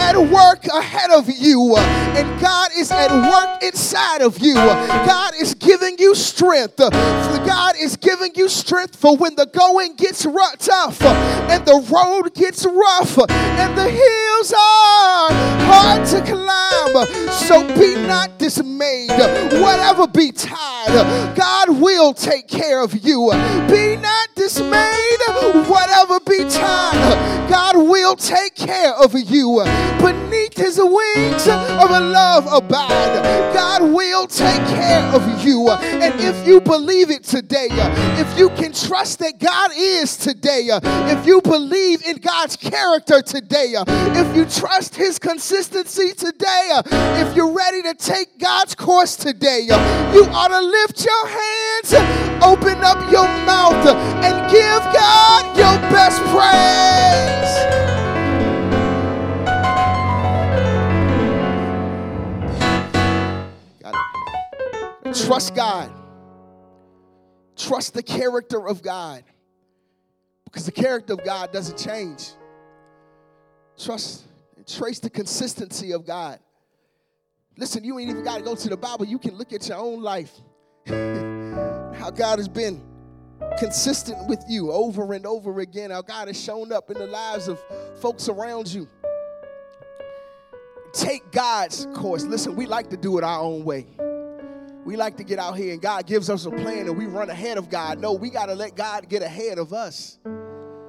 at 0.00 0.16
work 0.16 0.64
ahead 0.66 1.10
of 1.10 1.28
you, 1.28 1.76
and 1.76 2.40
God 2.40 2.70
is 2.76 2.90
at 2.90 3.10
work 3.10 3.62
inside 3.62 4.22
of 4.22 4.38
you. 4.38 4.54
God 4.88 5.34
is 5.34 5.54
giving 5.54 5.96
you 5.98 6.14
strength. 6.14 6.80
God 7.46 7.76
is 7.78 7.96
giving 7.96 8.32
you 8.34 8.48
strength 8.48 8.96
for 8.96 9.16
when 9.16 9.36
the 9.36 9.46
going 9.46 9.94
gets 9.94 10.24
tough 10.58 11.00
uh, 11.02 11.48
and 11.50 11.64
the 11.64 11.86
road 11.90 12.34
gets 12.34 12.66
rough 12.66 13.18
uh, 13.18 13.26
and 13.30 13.78
the 13.78 13.88
hills 13.88 14.52
are 14.52 15.32
hard 15.66 16.06
to 16.06 16.20
climb. 16.22 17.06
So 17.30 17.66
be 17.78 17.94
not 18.06 18.38
dismayed. 18.38 19.10
Whatever 19.10 20.08
betide, 20.08 20.88
uh, 20.88 21.34
God 21.34 21.80
will 21.80 22.12
take 22.12 22.48
care 22.48 22.82
of 22.82 22.94
you. 23.04 23.30
Be 23.70 23.96
not 23.96 24.28
dismayed. 24.34 25.20
Whatever 25.68 26.20
betide, 26.20 27.48
God 27.48 27.76
will 27.76 28.16
take 28.16 28.54
care 28.54 28.94
of 28.94 29.14
you. 29.14 29.62
Beneath 30.00 30.56
his 30.56 30.78
wings 30.78 31.48
of 31.48 31.90
a 31.90 32.00
love 32.00 32.46
abide. 32.52 33.52
God 33.54 33.82
will 33.82 34.26
take 34.26 34.64
care 34.68 35.02
of 35.14 35.44
you. 35.44 35.70
And 35.70 36.14
if 36.20 36.46
you 36.46 36.60
believe 36.60 37.10
it 37.10 37.24
today, 37.36 37.68
uh, 37.70 38.18
if 38.18 38.38
you 38.38 38.48
can 38.48 38.72
trust 38.72 39.18
that 39.18 39.38
God 39.38 39.70
is 39.76 40.16
today, 40.16 40.70
uh, 40.70 40.80
if 41.12 41.26
you 41.26 41.42
believe 41.42 42.02
in 42.06 42.16
God's 42.16 42.56
character 42.56 43.20
today, 43.20 43.74
uh, 43.76 43.84
if 44.16 44.34
you 44.34 44.46
trust 44.46 44.96
his 44.96 45.18
consistency 45.18 46.12
today, 46.14 46.80
if 47.20 47.36
you're 47.36 47.52
ready 47.52 47.82
to 47.82 47.92
take 47.92 48.38
God's 48.38 48.74
course 48.74 49.16
today, 49.16 49.66
you 49.68 49.74
ought 50.32 50.48
to 50.48 50.62
lift 50.62 51.04
your 51.04 51.26
hands, 51.26 51.92
open 52.42 52.82
up 52.82 53.12
your 53.12 53.28
mouth, 53.44 53.86
and 54.24 54.50
give 54.50 54.80
God 54.94 55.58
your 55.58 55.76
best 55.92 56.22
praise. 56.32 56.66
Trust 65.26 65.54
God. 65.54 65.95
Trust 67.56 67.94
the 67.94 68.02
character 68.02 68.68
of 68.68 68.82
God. 68.82 69.24
Because 70.44 70.66
the 70.66 70.72
character 70.72 71.14
of 71.14 71.24
God 71.24 71.52
doesn't 71.52 71.78
change. 71.78 72.30
Trust 73.78 74.24
and 74.56 74.66
trace 74.66 75.00
the 75.00 75.10
consistency 75.10 75.92
of 75.92 76.06
God. 76.06 76.38
Listen, 77.58 77.84
you 77.84 77.98
ain't 77.98 78.10
even 78.10 78.24
got 78.24 78.38
to 78.38 78.42
go 78.42 78.54
to 78.54 78.68
the 78.68 78.76
Bible. 78.76 79.06
You 79.06 79.18
can 79.18 79.36
look 79.36 79.52
at 79.52 79.68
your 79.68 79.78
own 79.78 80.02
life. 80.02 80.32
How 80.86 82.10
God 82.10 82.38
has 82.38 82.48
been 82.48 82.82
consistent 83.58 84.28
with 84.28 84.44
you 84.48 84.70
over 84.70 85.14
and 85.14 85.26
over 85.26 85.60
again. 85.60 85.90
How 85.90 86.02
God 86.02 86.28
has 86.28 86.40
shown 86.40 86.72
up 86.72 86.90
in 86.90 86.98
the 86.98 87.06
lives 87.06 87.48
of 87.48 87.58
folks 88.00 88.28
around 88.28 88.72
you. 88.72 88.88
Take 90.92 91.30
God's 91.32 91.86
course. 91.94 92.24
Listen, 92.24 92.56
we 92.56 92.66
like 92.66 92.90
to 92.90 92.96
do 92.96 93.18
it 93.18 93.24
our 93.24 93.40
own 93.40 93.64
way. 93.64 93.86
We 94.86 94.94
like 94.94 95.16
to 95.16 95.24
get 95.24 95.40
out 95.40 95.56
here 95.56 95.72
and 95.72 95.82
God 95.82 96.06
gives 96.06 96.30
us 96.30 96.46
a 96.46 96.50
plan 96.50 96.86
and 96.86 96.96
we 96.96 97.06
run 97.06 97.28
ahead 97.28 97.58
of 97.58 97.68
God. 97.68 97.98
No, 97.98 98.12
we 98.12 98.30
got 98.30 98.46
to 98.46 98.54
let 98.54 98.76
God 98.76 99.08
get 99.08 99.20
ahead 99.20 99.58
of 99.58 99.72
us 99.72 100.20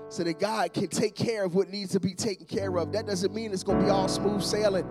so 0.10 0.24
that 0.24 0.40
God 0.40 0.72
can 0.72 0.88
take 0.88 1.16
care 1.16 1.44
of 1.44 1.56
what 1.56 1.72
needs 1.72 1.94
to 1.94 2.00
be 2.00 2.14
taken 2.14 2.46
care 2.46 2.78
of. 2.78 2.92
That 2.92 3.08
doesn't 3.08 3.34
mean 3.34 3.52
it's 3.52 3.64
going 3.64 3.80
to 3.80 3.86
be 3.86 3.90
all 3.90 4.08
smooth 4.08 4.44
sailing. 4.44 4.86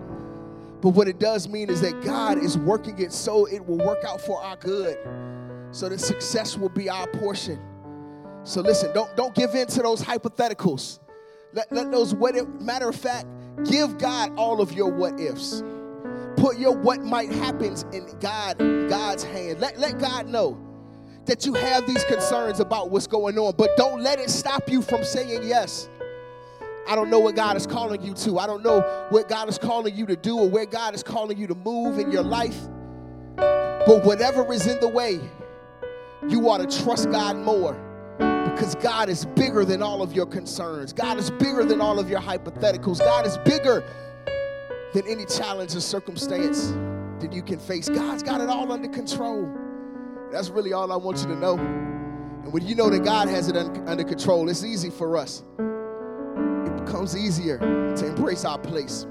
But 0.81 0.89
what 0.89 1.07
it 1.07 1.19
does 1.19 1.47
mean 1.47 1.69
is 1.69 1.79
that 1.79 2.01
God 2.03 2.37
is 2.37 2.57
working 2.57 2.99
it 2.99 3.13
so 3.13 3.45
it 3.45 3.65
will 3.65 3.77
work 3.77 4.03
out 4.03 4.19
for 4.19 4.43
our 4.43 4.57
good. 4.57 4.97
So 5.71 5.87
that 5.87 6.01
success 6.01 6.57
will 6.57 6.67
be 6.67 6.89
our 6.89 7.07
portion. 7.07 7.61
So 8.43 8.59
listen, 8.59 8.93
don't 8.93 9.15
don't 9.15 9.33
give 9.33 9.55
in 9.55 9.67
to 9.67 9.83
those 9.83 10.01
hypotheticals. 10.01 10.99
Let, 11.53 11.71
let 11.71 11.91
those 11.93 12.13
what 12.13 12.35
if, 12.35 12.45
matter 12.59 12.89
of 12.89 12.95
fact, 12.97 13.27
give 13.69 13.97
God 13.99 14.33
all 14.35 14.59
of 14.59 14.73
your 14.73 14.91
what 14.91 15.17
ifs 15.17 15.63
put 16.37 16.57
your 16.57 16.75
what 16.75 17.03
might 17.03 17.31
happens 17.31 17.83
in 17.91 18.07
God, 18.19 18.57
God's 18.89 19.23
hand. 19.23 19.59
Let, 19.59 19.77
let 19.79 19.99
God 19.99 20.27
know 20.27 20.57
that 21.25 21.45
you 21.45 21.53
have 21.53 21.85
these 21.85 22.03
concerns 22.05 22.59
about 22.59 22.89
what's 22.89 23.07
going 23.07 23.37
on, 23.37 23.53
but 23.57 23.71
don't 23.75 24.01
let 24.01 24.19
it 24.19 24.29
stop 24.29 24.69
you 24.69 24.81
from 24.81 25.03
saying 25.03 25.43
yes. 25.43 25.89
I 26.87 26.95
don't 26.95 27.09
know 27.09 27.19
what 27.19 27.35
God 27.35 27.57
is 27.57 27.67
calling 27.67 28.01
you 28.01 28.13
to. 28.13 28.39
I 28.39 28.47
don't 28.47 28.63
know 28.63 28.79
what 29.09 29.27
God 29.27 29.49
is 29.49 29.57
calling 29.57 29.93
you 29.93 30.05
to 30.05 30.15
do 30.15 30.37
or 30.37 30.49
where 30.49 30.65
God 30.65 30.95
is 30.95 31.03
calling 31.03 31.37
you 31.37 31.45
to 31.47 31.55
move 31.55 31.99
in 31.99 32.11
your 32.11 32.23
life. 32.23 32.57
But 33.35 34.05
whatever 34.05 34.51
is 34.53 34.67
in 34.67 34.79
the 34.79 34.87
way, 34.87 35.19
you 36.29 36.49
ought 36.49 36.69
to 36.69 36.83
trust 36.83 37.11
God 37.11 37.35
more 37.35 37.73
because 38.17 38.75
God 38.75 39.09
is 39.09 39.25
bigger 39.25 39.65
than 39.65 39.81
all 39.81 40.01
of 40.01 40.13
your 40.13 40.25
concerns. 40.25 40.93
God 40.93 41.17
is 41.17 41.29
bigger 41.29 41.65
than 41.65 41.81
all 41.81 41.99
of 41.99 42.09
your 42.09 42.21
hypotheticals. 42.21 42.99
God 42.99 43.27
is 43.27 43.37
bigger 43.39 43.83
than 44.97 45.07
any 45.07 45.25
challenge 45.25 45.75
or 45.75 45.79
circumstance 45.79 46.71
that 47.21 47.31
you 47.31 47.43
can 47.43 47.59
face. 47.59 47.87
God's 47.87 48.23
got 48.23 48.41
it 48.41 48.49
all 48.49 48.71
under 48.71 48.87
control. 48.87 49.47
That's 50.31 50.49
really 50.49 50.73
all 50.73 50.91
I 50.91 50.95
want 50.95 51.19
you 51.19 51.27
to 51.27 51.35
know. 51.35 51.55
And 51.55 52.51
when 52.51 52.65
you 52.65 52.73
know 52.73 52.89
that 52.89 53.03
God 53.03 53.27
has 53.29 53.47
it 53.47 53.55
un- 53.55 53.87
under 53.87 54.03
control, 54.03 54.49
it's 54.49 54.63
easy 54.63 54.89
for 54.89 55.15
us. 55.15 55.43
It 55.59 56.83
becomes 56.83 57.15
easier 57.15 57.59
to 57.59 58.07
embrace 58.07 58.43
our 58.43 58.57
place 58.57 59.05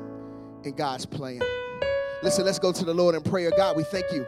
in 0.64 0.72
God's 0.74 1.06
plan. 1.06 1.40
Listen, 2.20 2.44
let's 2.44 2.58
go 2.58 2.72
to 2.72 2.84
the 2.84 2.94
Lord 2.94 3.14
in 3.14 3.22
prayer. 3.22 3.52
God, 3.56 3.76
we 3.76 3.84
thank 3.84 4.10
you 4.10 4.26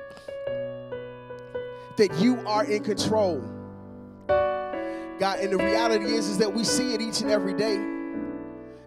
that 1.96 2.14
you 2.20 2.38
are 2.46 2.66
in 2.66 2.84
control. 2.84 3.40
God, 4.28 5.40
and 5.40 5.50
the 5.52 5.58
reality 5.58 6.04
is, 6.04 6.28
is 6.28 6.38
that 6.38 6.54
we 6.54 6.62
see 6.62 6.94
it 6.94 7.00
each 7.00 7.20
and 7.20 7.32
every 7.32 7.54
day. 7.54 7.97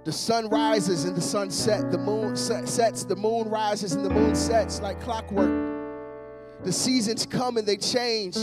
The 0.03 0.11
sun 0.11 0.49
rises 0.49 1.05
and 1.05 1.15
the 1.15 1.21
sun 1.21 1.51
sets. 1.51 1.83
The 1.91 1.97
moon 1.97 2.35
sets. 2.35 3.03
The 3.03 3.15
moon 3.15 3.49
rises 3.49 3.93
and 3.93 4.03
the 4.03 4.09
moon 4.09 4.35
sets 4.35 4.81
like 4.81 4.99
clockwork. 5.01 5.51
The 6.63 6.71
seasons 6.71 7.25
come 7.25 7.57
and 7.57 7.67
they 7.67 7.77
change 7.77 8.37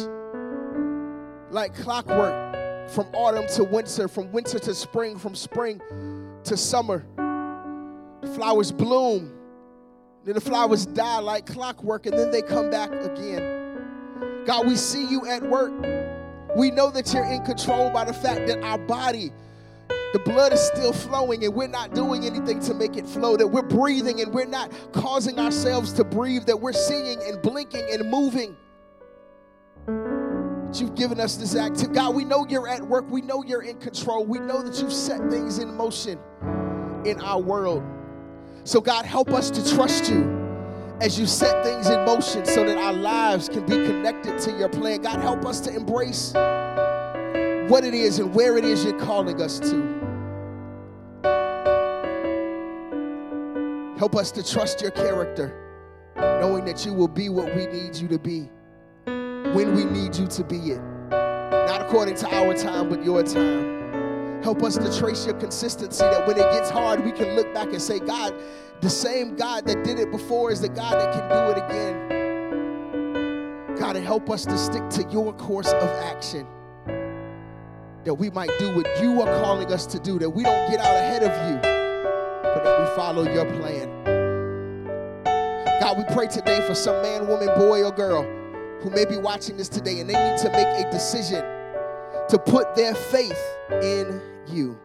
like 1.51 1.75
clockwork 1.75 2.91
from 2.91 3.07
autumn 3.15 3.47
to 3.55 3.65
winter, 3.65 4.07
from 4.09 4.31
winter 4.33 4.59
to 4.59 4.75
spring, 4.75 5.19
from 5.19 5.35
spring 5.35 5.81
to 6.45 6.57
summer. 6.57 7.05
The 8.21 8.29
flowers 8.29 8.73
bloom, 8.73 9.33
then 10.25 10.35
the 10.35 10.41
flowers 10.41 10.87
die 10.87 11.19
like 11.19 11.47
clockwork, 11.47 12.07
and 12.07 12.19
then 12.19 12.31
they 12.31 12.43
come 12.43 12.71
back 12.71 12.91
again. 12.93 14.45
God, 14.47 14.67
we 14.67 14.77
see 14.77 15.05
you 15.07 15.27
at 15.27 15.43
work. 15.43 15.73
We 16.57 16.71
know 16.71 16.91
that 16.91 17.13
you're 17.13 17.25
in 17.25 17.45
control 17.45 17.91
by 17.91 18.05
the 18.05 18.13
fact 18.13 18.47
that 18.47 18.63
our 18.63 18.79
body 18.79 19.31
the 20.13 20.19
blood 20.21 20.53
is 20.53 20.61
still 20.61 20.93
flowing 20.93 21.45
and 21.45 21.55
we're 21.55 21.69
not 21.69 21.95
doing 21.95 22.25
anything 22.25 22.61
to 22.61 22.75
make 22.75 22.97
it 22.97 23.07
flow, 23.07 23.37
that 23.37 23.47
we're 23.47 23.63
breathing 23.63 24.21
and 24.21 24.33
we're 24.33 24.47
not 24.47 24.73
causing 24.93 25.39
ourselves 25.39 25.93
to 25.95 26.05
breathe, 26.05 26.47
that 26.47 26.59
we're 26.59 26.73
seeing 26.73 27.23
and 27.23 27.43
blinking 27.43 27.87
and 27.93 28.11
moving. 28.11 28.57
That 29.87 30.81
you've 30.81 30.95
given 30.95 31.21
us 31.21 31.37
this 31.37 31.57
activity. 31.57 31.95
God, 31.95 32.15
we 32.15 32.25
know 32.25 32.47
you're 32.49 32.69
at 32.69 32.83
work. 32.83 33.11
We 33.11 33.23
know 33.23 33.43
you're 33.43 33.63
in 33.63 33.79
control. 33.79 34.25
We 34.25 34.39
know 34.39 34.63
that 34.63 34.81
you've 34.81 34.93
set 34.93 35.31
things 35.31 35.59
in 35.59 35.75
motion 35.75 36.19
in 37.05 37.21
our 37.21 37.41
world. 37.41 37.83
So, 38.65 38.81
God, 38.81 39.07
help 39.07 39.31
us 39.31 39.51
to 39.51 39.75
trust 39.75 40.11
you 40.11 40.35
as 41.01 41.19
you 41.19 41.27
set 41.27 41.65
things 41.65 41.89
in 41.89 42.05
motion 42.05 42.45
so 42.45 42.65
that 42.65 42.77
our 42.77 42.93
lives 42.93 43.49
can 43.49 43.65
be 43.65 43.77
connected 43.77 44.39
to 44.41 44.53
your 44.59 44.69
plan. 44.69 45.01
God, 45.01 45.21
help 45.21 45.47
us 45.47 45.61
to 45.61 45.75
embrace 45.75 46.33
what 47.71 47.85
it 47.85 47.95
is 47.95 48.19
and 48.19 48.35
where 48.35 48.57
it 48.57 48.65
is 48.65 48.85
you're 48.85 48.99
calling 48.99 49.41
us 49.41 49.59
to. 49.61 49.98
Help 53.99 54.15
us 54.15 54.31
to 54.31 54.43
trust 54.49 54.81
your 54.81 54.93
character, 54.93 55.53
knowing 56.17 56.65
that 56.65 56.87
you 56.87 56.95
will 56.95 57.09
be 57.09 57.29
what 57.29 57.53
we 57.57 57.67
need 57.67 57.97
you 57.97 58.07
to 58.07 58.19
be 58.19 58.49
when 59.05 59.75
we 59.75 59.85
need 59.85 60.15
you 60.15 60.29
to 60.29 60.45
be 60.45 60.71
it. 60.71 60.81
Not 61.11 61.83
according 61.83 62.15
to 62.19 62.33
our 62.33 62.55
time, 62.55 62.89
but 62.89 63.05
your 63.05 63.25
time. 63.25 64.41
Help 64.43 64.63
us 64.63 64.79
to 64.79 64.97
trace 64.97 65.27
your 65.27 65.35
consistency 65.35 66.05
that 66.05 66.25
when 66.29 66.37
it 66.37 66.49
gets 66.53 66.71
hard, 66.71 67.05
we 67.05 67.11
can 67.11 67.35
look 67.35 67.53
back 67.53 67.73
and 67.73 67.83
say, 67.83 67.99
God, 67.99 68.35
the 68.81 68.89
same 68.89 69.35
God 69.35 69.67
that 69.67 69.83
did 69.83 69.99
it 69.99 70.13
before 70.13 70.53
is 70.53 70.61
the 70.61 70.69
God 70.69 70.93
that 70.93 71.13
can 71.13 71.29
do 71.29 71.51
it 71.51 71.59
again. 71.65 72.09
God, 73.77 73.97
help 73.97 74.31
us 74.31 74.45
to 74.45 74.57
stick 74.57 74.89
to 74.91 75.03
your 75.11 75.33
course 75.33 75.73
of 75.73 75.91
action 76.05 76.47
that 78.05 78.15
we 78.15 78.31
might 78.31 78.51
do 78.61 78.77
what 78.77 78.87
you 79.03 79.21
are 79.21 79.43
calling 79.43 79.73
us 79.73 79.87
to 79.87 79.99
do, 79.99 80.21
that 80.21 80.31
we 80.31 80.45
don't 80.45 80.71
get 80.71 80.79
out 80.79 80.95
ahead 80.95 81.25
of 81.25 81.33
you, 81.51 81.78
we 82.81 82.87
follow 82.95 83.23
your 83.23 83.45
plan. 83.61 83.89
God, 85.81 85.99
we 85.99 86.05
pray 86.15 86.27
today 86.27 86.61
for 86.67 86.75
some 86.75 87.01
man, 87.03 87.27
woman, 87.27 87.49
boy, 87.57 87.85
or 87.85 87.93
girl 87.93 88.23
who 88.81 88.91
may 88.91 89.05
be 89.05 89.17
watching 89.17 89.57
this 89.57 89.69
today 89.69 90.01
and 90.01 90.09
they 90.09 90.15
need 90.15 90.39
to 90.39 90.51
make 90.51 90.67
a 90.67 90.91
decision 90.91 91.43
to 92.29 92.39
put 92.39 92.75
their 92.75 92.95
faith 92.95 93.41
in 93.83 94.21
you. 94.47 94.79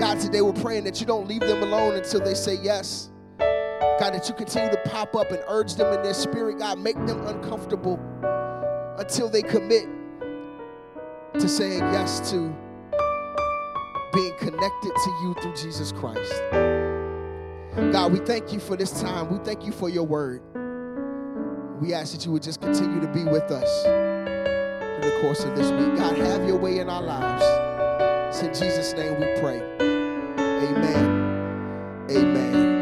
God, 0.00 0.18
today 0.20 0.40
we're 0.40 0.52
praying 0.52 0.84
that 0.84 1.00
you 1.00 1.06
don't 1.06 1.28
leave 1.28 1.40
them 1.40 1.62
alone 1.62 1.94
until 1.94 2.20
they 2.20 2.34
say 2.34 2.56
yes. 2.62 3.10
God, 3.38 4.12
that 4.12 4.28
you 4.28 4.34
continue 4.34 4.70
to 4.70 4.80
pop 4.86 5.14
up 5.14 5.30
and 5.30 5.40
urge 5.46 5.76
them 5.76 5.92
in 5.94 6.02
their 6.02 6.14
spirit. 6.14 6.58
God, 6.58 6.78
make 6.78 6.96
them 7.06 7.26
uncomfortable 7.26 8.00
until 8.98 9.28
they 9.28 9.42
commit 9.42 9.88
to 11.34 11.48
saying 11.48 11.80
yes 11.92 12.30
to 12.30 12.54
being 14.14 14.34
connected 14.38 14.92
to 14.94 15.10
you 15.22 15.34
through 15.40 15.54
Jesus 15.54 15.92
Christ. 15.92 16.32
God, 17.92 18.12
we 18.12 18.20
thank 18.20 18.52
you 18.52 18.60
for 18.60 18.76
this 18.76 19.00
time. 19.00 19.30
We 19.30 19.38
thank 19.44 19.66
you 19.66 19.72
for 19.72 19.88
your 19.88 20.04
word. 20.04 20.42
We 21.80 21.92
ask 21.92 22.14
that 22.14 22.24
you 22.24 22.32
would 22.32 22.42
just 22.42 22.60
continue 22.60 23.00
to 23.00 23.08
be 23.08 23.24
with 23.24 23.50
us 23.50 23.82
through 23.82 25.10
the 25.10 25.18
course 25.20 25.44
of 25.44 25.56
this 25.56 25.70
week. 25.72 25.96
God, 25.96 26.16
have 26.18 26.46
your 26.46 26.58
way 26.58 26.78
in 26.78 26.88
our 26.88 27.02
lives. 27.02 28.36
It's 28.36 28.42
in 28.42 28.66
Jesus' 28.66 28.92
name 28.94 29.14
we 29.20 29.40
pray. 29.40 29.60
Amen. 29.80 32.06
Amen. 32.10 32.73